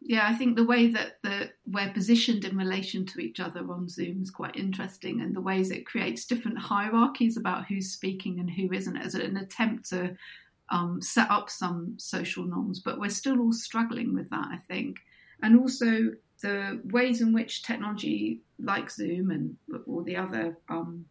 yeah, 0.05 0.27
I 0.29 0.35
think 0.35 0.57
the 0.57 0.65
way 0.65 0.89
that 0.89 1.23
the, 1.23 1.51
we're 1.75 1.93
positioned 1.93 2.45
in 2.45 2.57
relation 2.57 3.05
to 3.07 3.21
each 3.21 3.41
other 3.41 3.61
on 3.71 3.89
Zoom 3.89 4.23
is 4.23 4.31
quite 4.31 4.57
interesting, 4.57 5.21
and 5.21 5.35
the 5.35 5.41
ways 5.41 5.71
it 5.71 5.87
creates 5.87 6.25
different 6.25 6.59
hierarchies 6.59 7.37
about 7.37 7.67
who's 7.67 7.93
speaking 7.93 8.41
and 8.41 8.51
who 8.51 8.73
isn't, 8.73 8.97
as 8.97 9.15
an 9.15 9.37
attempt 9.37 9.91
to 9.91 10.17
um, 10.71 11.03
set 11.03 11.31
up 11.31 11.51
some 11.51 11.95
social 11.99 12.45
norms. 12.45 12.81
But 12.81 12.99
we're 12.99 13.11
still 13.11 13.41
all 13.41 13.53
struggling 13.53 14.15
with 14.15 14.31
that, 14.31 14.49
I 14.51 14.59
think, 14.69 14.99
and 15.43 15.59
also 15.59 16.13
the 16.41 16.81
ways 16.85 17.21
in 17.21 17.33
which 17.33 17.63
technology, 17.63 18.41
like 18.59 18.91
Zoom 18.91 19.31
and 19.31 19.57
all 19.87 20.03
the 20.03 20.17
other 20.17 20.57
um, 20.69 21.07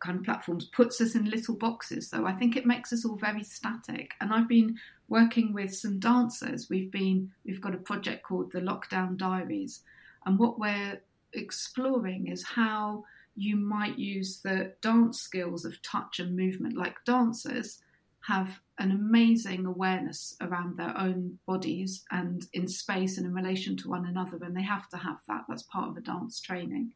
kind 0.00 0.18
of 0.18 0.24
platforms 0.24 0.66
puts 0.66 1.00
us 1.00 1.14
in 1.14 1.30
little 1.30 1.54
boxes. 1.54 2.10
Though 2.10 2.26
i 2.26 2.32
think 2.32 2.56
it 2.56 2.66
makes 2.66 2.92
us 2.92 3.04
all 3.04 3.16
very 3.16 3.44
static. 3.44 4.12
And 4.20 4.32
i've 4.32 4.48
been 4.48 4.78
working 5.08 5.52
with 5.52 5.74
some 5.74 5.98
dancers. 5.98 6.68
We've 6.68 6.90
been 6.90 7.30
we've 7.44 7.60
got 7.60 7.74
a 7.74 7.78
project 7.78 8.22
called 8.22 8.52
the 8.52 8.60
lockdown 8.60 9.16
diaries. 9.16 9.82
And 10.26 10.38
what 10.38 10.58
we're 10.58 11.00
exploring 11.32 12.28
is 12.28 12.42
how 12.42 13.04
you 13.36 13.56
might 13.56 13.98
use 13.98 14.40
the 14.40 14.72
dance 14.82 15.20
skills 15.20 15.64
of 15.64 15.80
touch 15.82 16.18
and 16.18 16.36
movement. 16.36 16.76
Like 16.76 17.04
dancers 17.04 17.78
have 18.26 18.60
an 18.78 18.90
amazing 18.90 19.64
awareness 19.64 20.36
around 20.40 20.76
their 20.76 20.96
own 20.98 21.38
bodies 21.46 22.04
and 22.10 22.46
in 22.52 22.68
space 22.68 23.16
and 23.16 23.26
in 23.26 23.32
relation 23.32 23.76
to 23.76 23.88
one 23.88 24.06
another 24.06 24.38
and 24.42 24.56
they 24.56 24.62
have 24.62 24.88
to 24.90 24.96
have 24.96 25.18
that. 25.28 25.44
That's 25.48 25.62
part 25.62 25.88
of 25.88 25.96
a 25.96 26.00
dance 26.00 26.40
training. 26.40 26.92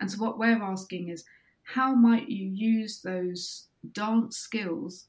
And 0.00 0.10
so 0.10 0.18
what 0.18 0.38
we're 0.38 0.62
asking 0.62 1.08
is 1.08 1.24
how 1.74 1.94
might 1.94 2.28
you 2.28 2.46
use 2.46 3.00
those 3.02 3.66
dance 3.92 4.36
skills 4.36 5.06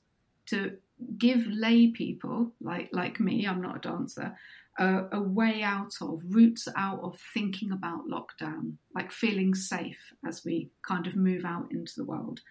to 0.47 0.77
give 1.17 1.45
lay 1.47 1.87
people 1.87 2.51
like 2.61 2.89
like 2.91 3.19
me 3.19 3.45
i'm 3.45 3.61
not 3.61 3.77
a 3.77 3.89
dancer 3.89 4.35
uh, 4.79 5.03
a 5.11 5.19
way 5.19 5.63
out 5.63 5.93
of 6.01 6.21
routes 6.29 6.67
out 6.75 6.99
of 7.01 7.17
thinking 7.33 7.71
about 7.71 8.07
lockdown 8.07 8.73
like 8.93 9.11
feeling 9.11 9.55
safe 9.55 10.13
as 10.25 10.45
we 10.45 10.69
kind 10.87 11.07
of 11.07 11.15
move 11.15 11.45
out 11.45 11.67
into 11.71 11.93
the 11.97 12.05
world. 12.05 12.41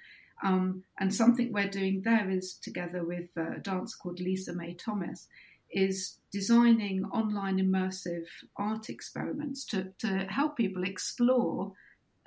Um, 0.42 0.82
and 0.98 1.14
something 1.14 1.52
we're 1.52 1.68
doing 1.68 2.02
there 2.02 2.28
is 2.28 2.54
together 2.54 3.04
with 3.04 3.28
a 3.36 3.58
dancer 3.60 3.96
called 4.02 4.20
lisa 4.20 4.52
may 4.52 4.74
thomas 4.74 5.28
is 5.70 6.18
designing 6.30 7.04
online 7.06 7.58
immersive 7.58 8.26
art 8.58 8.90
experiments 8.90 9.64
to, 9.66 9.92
to 9.98 10.26
help 10.28 10.58
people 10.58 10.84
explore 10.84 11.72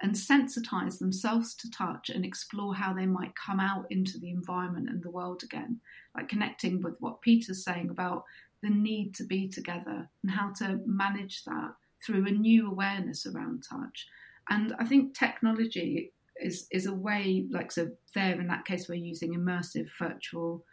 and 0.01 0.13
sensitize 0.13 0.97
themselves 0.97 1.53
to 1.55 1.69
touch 1.71 2.09
and 2.09 2.25
explore 2.25 2.73
how 2.73 2.93
they 2.93 3.05
might 3.05 3.33
come 3.35 3.59
out 3.59 3.85
into 3.89 4.17
the 4.17 4.29
environment 4.29 4.89
and 4.89 5.03
the 5.03 5.11
world 5.11 5.43
again, 5.43 5.79
like 6.15 6.29
connecting 6.29 6.81
with 6.81 6.95
what 6.99 7.21
Peter's 7.21 7.63
saying 7.63 7.89
about 7.89 8.23
the 8.61 8.69
need 8.69 9.13
to 9.15 9.23
be 9.23 9.47
together 9.47 10.09
and 10.23 10.31
how 10.31 10.51
to 10.53 10.79
manage 10.85 11.43
that 11.45 11.73
through 12.05 12.25
a 12.27 12.31
new 12.31 12.67
awareness 12.67 13.25
around 13.25 13.63
touch. 13.69 14.07
And 14.49 14.73
I 14.79 14.85
think 14.85 15.17
technology 15.17 16.11
is 16.41 16.67
is 16.71 16.85
a 16.85 16.93
way, 16.93 17.45
like 17.51 17.71
so 17.71 17.91
there 18.15 18.39
in 18.39 18.47
that 18.47 18.65
case 18.65 18.87
we're 18.87 18.95
using 18.95 19.33
immersive 19.33 19.89
virtual 19.99 20.63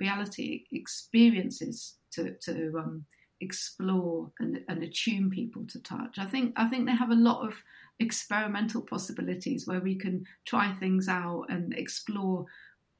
reality 0.00 0.64
experiences 0.72 1.94
to 2.12 2.34
to 2.42 2.72
um, 2.78 3.04
explore 3.40 4.30
and, 4.40 4.60
and 4.68 4.82
attune 4.82 5.30
people 5.30 5.64
to 5.68 5.80
touch. 5.80 6.18
I 6.18 6.26
think 6.26 6.52
I 6.56 6.66
think 6.68 6.86
they 6.86 6.96
have 6.96 7.10
a 7.10 7.14
lot 7.14 7.46
of 7.46 7.54
experimental 8.00 8.82
possibilities 8.82 9.66
where 9.66 9.80
we 9.80 9.94
can 9.94 10.24
try 10.44 10.72
things 10.72 11.08
out 11.08 11.46
and 11.48 11.72
explore 11.74 12.46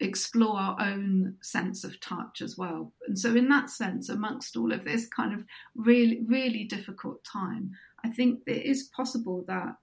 explore 0.00 0.59
our 0.59 0.76
own 0.80 1.37
sense 1.40 1.85
of 1.85 2.00
touch 2.00 2.42
as 2.42 2.59
well. 2.59 2.92
And 3.07 3.18
so 3.18 3.35
in 3.35 3.48
that 3.48 3.70
sense, 3.70 4.09
amongst 4.09 4.57
all 4.57 4.72
of 4.72 4.85
this 4.85 5.07
kind 5.07 5.33
of 5.33 5.44
really, 5.76 6.22
really 6.26 6.64
difficult 6.64 7.22
time, 7.24 7.70
I 8.04 8.11
think 8.11 8.40
it 8.46 8.64
is 8.64 8.90
possible 8.94 9.44
that 9.48 9.76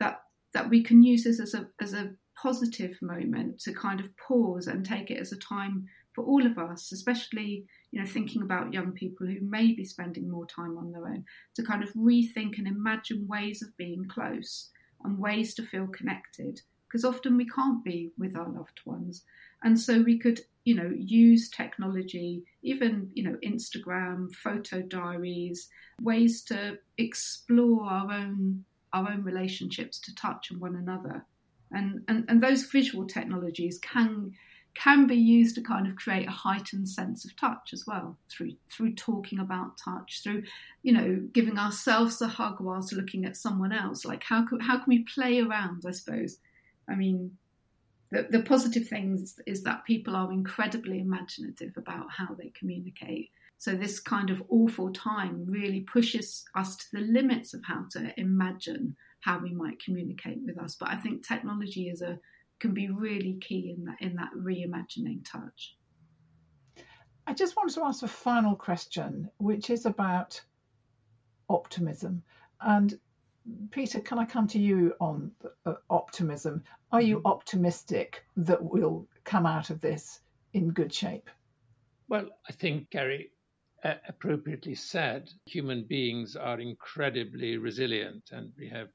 that 0.00 0.22
that 0.52 0.68
we 0.68 0.82
can 0.82 1.02
use 1.02 1.24
this 1.24 1.40
as 1.40 1.54
a 1.54 1.68
as 1.80 1.94
a 1.94 2.12
positive 2.40 3.00
moment 3.00 3.60
to 3.60 3.72
kind 3.72 4.00
of 4.00 4.16
pause 4.16 4.66
and 4.66 4.84
take 4.84 5.10
it 5.10 5.20
as 5.20 5.32
a 5.32 5.36
time 5.36 5.86
for 6.14 6.24
all 6.24 6.46
of 6.46 6.58
us, 6.58 6.92
especially 6.92 7.66
you 7.90 8.00
know 8.00 8.06
thinking 8.06 8.42
about 8.42 8.72
young 8.72 8.92
people 8.92 9.26
who 9.26 9.40
may 9.40 9.72
be 9.72 9.84
spending 9.84 10.30
more 10.30 10.46
time 10.46 10.78
on 10.78 10.92
their 10.92 11.06
own, 11.06 11.24
to 11.54 11.62
kind 11.62 11.82
of 11.82 11.92
rethink 11.94 12.58
and 12.58 12.66
imagine 12.66 13.26
ways 13.26 13.62
of 13.62 13.76
being 13.76 14.06
close 14.06 14.70
and 15.04 15.18
ways 15.18 15.54
to 15.54 15.62
feel 15.62 15.86
connected. 15.88 16.60
Because 16.88 17.04
often 17.04 17.36
we 17.36 17.46
can't 17.46 17.84
be 17.84 18.12
with 18.16 18.36
our 18.36 18.48
loved 18.48 18.80
ones, 18.86 19.22
and 19.64 19.78
so 19.78 20.00
we 20.00 20.18
could 20.18 20.40
you 20.64 20.74
know 20.74 20.92
use 20.96 21.50
technology, 21.50 22.44
even 22.62 23.10
you 23.14 23.24
know 23.24 23.36
Instagram, 23.44 24.32
photo 24.34 24.80
diaries, 24.82 25.68
ways 26.00 26.42
to 26.44 26.78
explore 26.98 27.84
our 27.84 28.12
own 28.12 28.64
our 28.94 29.10
own 29.10 29.22
relationships 29.24 29.98
to 29.98 30.14
touch 30.14 30.50
and 30.50 30.60
one 30.60 30.76
another. 30.76 31.26
And, 31.72 32.02
and, 32.06 32.24
and 32.28 32.40
those 32.40 32.62
visual 32.62 33.06
technologies 33.06 33.78
can 33.78 34.32
can 34.74 35.06
be 35.06 35.16
used 35.16 35.54
to 35.54 35.62
kind 35.62 35.86
of 35.86 35.96
create 35.96 36.26
a 36.26 36.32
heightened 36.32 36.88
sense 36.88 37.24
of 37.24 37.36
touch 37.36 37.70
as 37.72 37.84
well 37.86 38.16
through 38.28 38.52
through 38.70 38.92
talking 38.94 39.38
about 39.38 39.78
touch 39.78 40.20
through 40.22 40.42
you 40.82 40.92
know 40.92 41.22
giving 41.32 41.58
ourselves 41.58 42.20
a 42.20 42.26
hug 42.26 42.56
whilst 42.60 42.92
looking 42.92 43.24
at 43.24 43.36
someone 43.36 43.72
else 43.72 44.04
like 44.04 44.24
how 44.24 44.44
can, 44.46 44.58
how 44.60 44.76
can 44.76 44.86
we 44.88 45.04
play 45.04 45.40
around 45.40 45.84
i 45.86 45.90
suppose 45.90 46.38
i 46.88 46.94
mean 46.94 47.30
the, 48.14 48.28
the 48.30 48.42
positive 48.44 48.86
things 48.86 49.40
is 49.44 49.64
that 49.64 49.84
people 49.84 50.14
are 50.14 50.32
incredibly 50.32 51.00
imaginative 51.00 51.76
about 51.76 52.06
how 52.16 52.34
they 52.34 52.52
communicate. 52.56 53.30
So 53.58 53.74
this 53.74 53.98
kind 53.98 54.30
of 54.30 54.42
awful 54.48 54.92
time 54.92 55.44
really 55.48 55.80
pushes 55.80 56.44
us 56.54 56.76
to 56.76 56.84
the 56.92 57.00
limits 57.00 57.54
of 57.54 57.62
how 57.64 57.86
to 57.90 58.12
imagine 58.16 58.94
how 59.20 59.38
we 59.38 59.52
might 59.52 59.82
communicate 59.82 60.38
with 60.46 60.58
us. 60.58 60.76
But 60.78 60.90
I 60.90 60.96
think 60.96 61.26
technology 61.26 61.88
is 61.88 62.02
a 62.02 62.20
can 62.60 62.72
be 62.72 62.88
really 62.88 63.34
key 63.40 63.74
in 63.76 63.84
that 63.84 64.00
in 64.00 64.16
that 64.16 64.30
reimagining 64.36 65.24
touch. 65.24 65.76
I 67.26 67.34
just 67.34 67.56
wanted 67.56 67.74
to 67.74 67.84
ask 67.84 68.02
a 68.02 68.08
final 68.08 68.54
question, 68.54 69.30
which 69.38 69.70
is 69.70 69.86
about 69.86 70.40
optimism. 71.48 72.22
And 72.60 72.98
Peter, 73.70 74.00
can 74.00 74.18
I 74.18 74.24
come 74.24 74.46
to 74.48 74.58
you 74.58 74.94
on 75.00 75.32
uh, 75.66 75.74
optimism? 75.90 76.64
Are 76.92 77.00
you 77.00 77.18
mm-hmm. 77.18 77.26
optimistic 77.26 78.24
that 78.36 78.62
we'll 78.62 79.06
come 79.24 79.46
out 79.46 79.70
of 79.70 79.80
this 79.80 80.20
in 80.52 80.70
good 80.70 80.92
shape? 80.92 81.30
Well, 82.08 82.28
I 82.48 82.52
think 82.52 82.90
Carey 82.90 83.30
uh, 83.82 83.94
appropriately 84.08 84.74
said 84.74 85.30
human 85.46 85.84
beings 85.84 86.36
are 86.36 86.60
incredibly 86.60 87.56
resilient 87.56 88.30
and 88.32 88.52
we 88.58 88.68
have 88.68 88.88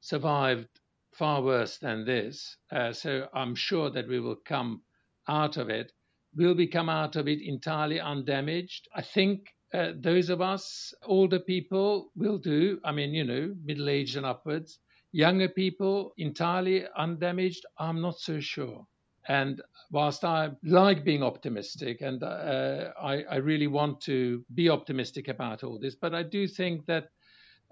survived 0.00 0.80
far 1.12 1.42
worse 1.42 1.78
than 1.78 2.04
this. 2.04 2.56
Uh, 2.70 2.92
so 2.92 3.28
I'm 3.34 3.54
sure 3.54 3.90
that 3.90 4.08
we 4.08 4.20
will 4.20 4.36
come 4.36 4.82
out 5.28 5.56
of 5.56 5.68
it. 5.68 5.92
Will 6.34 6.54
we 6.54 6.66
come 6.66 6.88
out 6.88 7.16
of 7.16 7.28
it 7.28 7.42
entirely 7.42 8.00
undamaged? 8.00 8.88
I 8.94 9.02
think 9.02 9.54
uh, 9.74 9.92
those 9.96 10.30
of 10.30 10.40
us, 10.40 10.94
older 11.04 11.38
people, 11.38 12.10
will 12.16 12.38
do. 12.38 12.80
I 12.84 12.92
mean, 12.92 13.14
you 13.14 13.24
know, 13.24 13.54
middle 13.64 13.88
aged 13.88 14.16
and 14.16 14.26
upwards. 14.26 14.78
Younger 15.12 15.48
people, 15.48 16.14
entirely 16.16 16.86
undamaged, 16.96 17.66
I'm 17.78 18.00
not 18.00 18.18
so 18.18 18.40
sure. 18.40 18.86
And 19.28 19.62
whilst 19.90 20.24
I 20.24 20.50
like 20.64 21.04
being 21.04 21.22
optimistic 21.22 22.00
and 22.00 22.22
uh, 22.22 22.92
I, 23.00 23.22
I, 23.22 23.36
really 23.36 23.68
want 23.68 24.00
to 24.02 24.44
be 24.54 24.68
optimistic 24.68 25.28
about 25.28 25.62
all 25.62 25.78
this, 25.78 25.94
but 25.94 26.12
I 26.12 26.24
do 26.24 26.48
think 26.48 26.86
that 26.86 27.10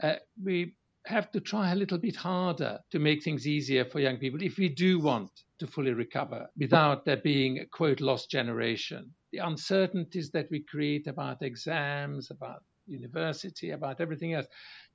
uh, 0.01 0.15
we 0.41 0.75
have 1.07 1.31
to 1.33 1.41
try 1.41 1.73
a 1.73 1.77
little 1.77 1.99
bit 1.99 2.17
harder 2.17 2.79
to 2.91 2.99
make 2.99 3.23
things 3.23 3.47
easier 3.47 3.85
for 3.85 4.01
young 4.01 4.19
people 4.19 4.43
if 4.43 4.59
we 4.59 4.69
do 4.69 5.01
want 5.01 5.31
to 5.59 5.67
fully 5.67 5.93
recover 5.93 6.49
without 6.59 7.05
there 7.05 7.17
being 7.17 7.59
a 7.59 7.67
quote 7.67 8.01
lost 8.01 8.31
generation. 8.31 9.15
The 9.33 9.39
uncertainties 9.39 10.31
that 10.33 10.49
we 10.51 10.61
create 10.61 11.07
about 11.07 11.43
exams, 11.43 12.31
about 12.31 12.63
university, 12.87 13.71
about 13.71 14.01
everything 14.01 14.35
else, 14.35 14.47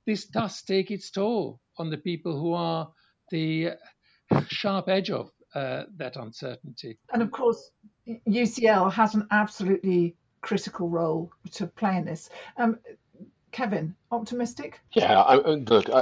this 0.06 0.26
does 0.26 0.62
take 0.62 0.90
its 0.90 1.10
toll 1.10 1.60
on 1.78 1.90
the 1.90 1.98
people 1.98 2.38
who 2.38 2.52
are 2.52 2.90
the 3.30 3.70
sharp 4.48 4.88
edge 4.88 5.10
of 5.10 5.30
uh, 5.54 5.84
that 5.96 6.16
uncertainty. 6.16 6.98
And 7.12 7.22
of 7.22 7.30
course, 7.30 7.70
UCL 8.28 8.92
has 8.92 9.14
an 9.14 9.26
absolutely 9.30 10.16
critical 10.42 10.88
role 10.88 11.32
to 11.52 11.66
play 11.66 11.96
in 11.96 12.04
this. 12.04 12.30
Um, 12.56 12.78
Kevin, 13.56 13.96
optimistic? 14.12 14.80
Yeah, 14.92 15.18
I, 15.18 15.36
look, 15.36 15.88
I, 15.88 16.00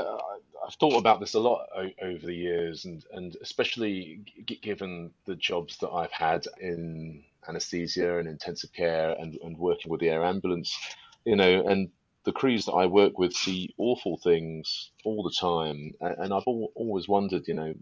have 0.64 0.74
thought 0.80 0.98
about 0.98 1.20
this 1.20 1.34
a 1.34 1.38
lot 1.38 1.68
o- 1.76 1.88
over 2.02 2.26
the 2.26 2.34
years, 2.34 2.84
and 2.84 3.04
and 3.12 3.36
especially 3.42 4.22
g- 4.44 4.58
given 4.60 5.12
the 5.26 5.36
jobs 5.36 5.76
that 5.76 5.90
I've 5.90 6.10
had 6.10 6.46
in 6.60 7.22
anesthesia 7.48 8.18
and 8.18 8.26
intensive 8.26 8.72
care, 8.72 9.14
and 9.20 9.36
and 9.44 9.56
working 9.56 9.92
with 9.92 10.00
the 10.00 10.08
air 10.08 10.24
ambulance, 10.24 10.76
you 11.24 11.36
know, 11.36 11.64
and 11.64 11.90
the 12.24 12.32
crews 12.32 12.64
that 12.64 12.72
I 12.72 12.86
work 12.86 13.20
with 13.20 13.32
see 13.32 13.72
awful 13.78 14.18
things 14.18 14.90
all 15.04 15.22
the 15.22 15.36
time, 15.38 15.92
and 16.00 16.34
I've 16.34 16.48
always 16.48 17.06
wondered, 17.06 17.46
you 17.46 17.54
know, 17.54 17.72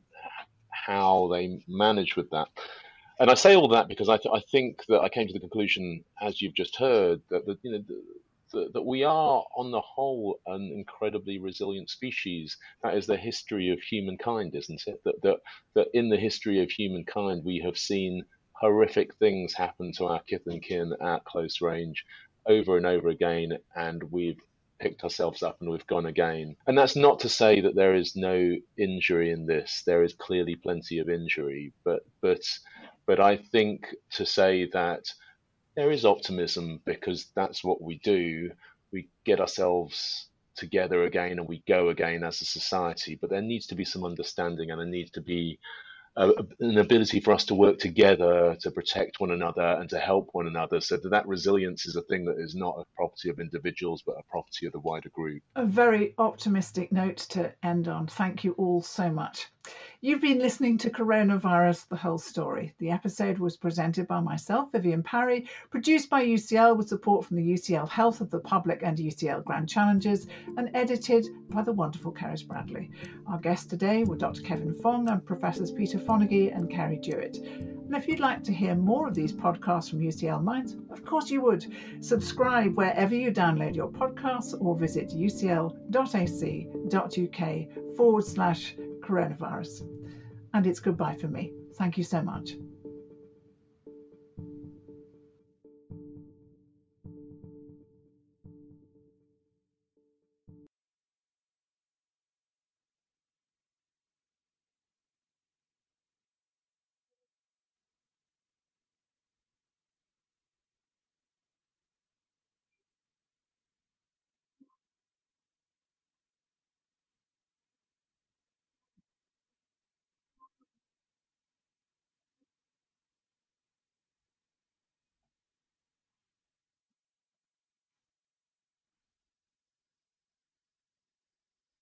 how 0.69 1.29
they 1.33 1.65
manage 1.67 2.15
with 2.15 2.29
that. 2.29 2.49
And 3.19 3.31
I 3.31 3.35
say 3.35 3.55
all 3.55 3.69
that 3.69 3.89
because 3.89 4.09
I, 4.11 4.17
th- 4.19 4.35
I 4.35 4.41
think 4.51 4.85
that 4.89 5.01
I 5.01 5.09
came 5.09 5.29
to 5.29 5.33
the 5.33 5.41
conclusion, 5.41 6.05
as 6.21 6.43
you've 6.43 6.57
just 6.57 6.77
heard, 6.77 7.23
that 7.31 7.47
the, 7.47 7.57
you 7.63 7.73
know 7.73 7.85
the, 7.87 8.03
that, 8.53 8.73
that 8.75 8.83
we 8.83 9.05
are, 9.05 9.45
on 9.57 9.71
the 9.71 9.81
whole, 9.81 10.41
an 10.47 10.71
incredibly 10.75 11.39
resilient 11.39 11.91
species. 11.91 12.57
That 12.83 12.95
is 12.95 13.07
the 13.07 13.17
history 13.17 13.71
of 13.71 13.81
humankind, 13.81 14.55
isn't 14.55 14.83
it? 14.87 15.01
That, 15.05 15.21
that, 15.23 15.39
that 15.75 15.89
in 15.95 16.09
the 16.09 16.17
history 16.17 16.63
of 16.63 16.71
humankind, 16.71 17.45
we 17.45 17.61
have 17.65 17.79
seen 17.79 18.25
horrific 18.53 19.15
things 19.17 19.55
happen 19.55 19.93
to 19.93 20.07
our 20.07 20.21
kith 20.23 20.47
and 20.47 20.63
kin 20.63 20.93
at 21.03 21.25
close 21.25 21.61
range 21.61 22.05
over 22.47 22.77
and 22.77 22.87
over 22.87 23.09
again, 23.09 23.59
and 23.75 24.03
we've 24.11 24.41
picked 24.81 25.05
ourselves 25.05 25.43
up 25.43 25.61
and 25.61 25.71
we've 25.71 25.87
gone 25.87 26.07
again. 26.07 26.57
And 26.67 26.77
that's 26.77 26.97
not 26.97 27.21
to 27.21 27.29
say 27.29 27.61
that 27.61 27.77
there 27.77 27.95
is 27.95 28.17
no 28.17 28.57
injury 28.77 29.31
in 29.31 29.47
this. 29.47 29.83
There 29.87 30.03
is 30.03 30.13
clearly 30.15 30.57
plenty 30.57 30.99
of 30.99 31.09
injury, 31.09 31.73
but 31.85 32.05
but 32.21 32.43
but 33.07 33.21
I 33.21 33.37
think 33.37 33.87
to 34.13 34.27
say 34.27 34.69
that 34.73 35.05
there 35.75 35.91
is 35.91 36.05
optimism 36.05 36.81
because 36.85 37.27
that's 37.35 37.65
what 37.65 37.81
we 37.81 37.99
do. 37.99 38.51
We 38.93 39.09
get 39.25 39.41
ourselves 39.41 40.29
together 40.57 41.05
again 41.05 41.39
and 41.39 41.49
we 41.49 41.63
go 41.67 41.89
again 41.89 42.25
as 42.25 42.41
a 42.41 42.45
society. 42.45 43.17
But 43.21 43.31
there 43.31 43.43
needs 43.43 43.67
to 43.69 43.75
be 43.75 43.85
some 43.85 44.05
understanding 44.05 44.71
and 44.71 44.81
there 44.81 44.87
needs 44.87 45.11
to 45.13 45.23
be 45.23 45.59
an 46.17 46.79
ability 46.79 47.21
for 47.21 47.33
us 47.33 47.47
to 47.47 47.55
work 47.55 47.79
together 47.79 48.57
to 48.61 48.71
protect 48.71 49.21
one 49.21 49.31
another 49.31 49.63
and 49.63 49.89
to 49.91 49.99
help 49.99 50.29
one 50.33 50.47
another 50.47 50.81
so 50.81 50.97
that 50.97 51.11
that 51.11 51.27
resilience 51.27 51.87
is 51.87 51.97
a 51.97 52.03
thing 52.03 52.27
that 52.27 52.39
is 52.39 52.55
not 52.55 52.77
a 52.79 52.85
property 52.97 53.31
of 53.31 53.41
individuals 53.41 54.03
but 54.05 54.17
a 54.19 54.23
property 54.31 54.67
of 54.67 54.73
the 54.73 54.81
wider 54.81 55.09
group. 55.09 55.43
A 55.57 55.65
very 55.65 56.15
optimistic 56.19 56.93
note 56.93 57.19
to 57.31 57.53
end 57.63 57.89
on. 57.89 58.07
Thank 58.07 58.45
you 58.45 58.53
all 58.53 58.83
so 58.83 59.11
much. 59.11 59.47
You've 60.01 60.21
been 60.21 60.41
listening 60.41 60.79
to 60.79 60.91
Coronavirus 60.91 61.87
The 61.87 61.97
Whole 61.97 62.19
Story. 62.19 62.75
The 62.79 62.91
episode 62.91 63.39
was 63.39 63.57
presented 63.57 64.09
by 64.09 64.19
myself, 64.19 64.73
Vivienne 64.73 65.05
Parry, 65.05 65.49
produced 65.71 66.11
by 66.11 66.27
UCL 66.27 66.77
with 66.77 66.89
support 66.89 67.25
from 67.25 67.37
the 67.37 67.53
UCL 67.53 67.89
Health 67.89 68.21
of 68.21 68.29
the 68.29 68.41
Public 68.41 68.83
and 68.83 68.99
UCL 68.99 69.45
Grand 69.45 69.69
Challenges, 69.69 70.27
and 70.57 70.71
edited 70.75 71.29
by 71.49 71.63
the 71.63 71.73
wonderful 71.73 72.13
Keris 72.13 72.45
Bradley. 72.45 72.91
Our 73.29 73.39
guests 73.39 73.67
today 73.67 74.03
were 74.03 74.17
Dr. 74.17 74.43
Kevin 74.43 74.75
Fong 74.75 75.09
and 75.09 75.25
Professors 75.25 75.71
Peter 75.71 76.01
Fonagy 76.03 76.55
and 76.55 76.71
Carey 76.71 76.99
Jewitt. 76.99 77.39
And 77.39 77.95
if 77.95 78.09
you'd 78.09 78.21
like 78.21 78.43
to 78.45 78.53
hear 78.53 78.75
more 78.75 79.07
of 79.07 79.15
these 79.15 79.33
podcasts 79.33 79.91
from 79.91 80.01
UCL 80.01 80.43
Minds, 80.43 80.77
of 80.91 81.05
course 81.05 81.31
you 81.31 81.43
would. 81.43 81.67
Subscribe 82.01 82.77
wherever 82.77 83.15
you 83.15 83.31
download 83.31 83.77
your 83.77 83.89
podcasts 83.89 84.55
or 84.61 84.75
visit 84.77 85.11
ucl.ac.uk 85.11 85.87
forward 87.97 88.25
slash 88.25 88.77
coronavirus. 89.01 89.87
And 90.55 90.67
it's 90.67 90.81
goodbye 90.81 91.17
for 91.17 91.29
me. 91.29 91.53
Thank 91.75 91.99
you 91.99 92.05
so 92.05 92.23
much. 92.23 92.57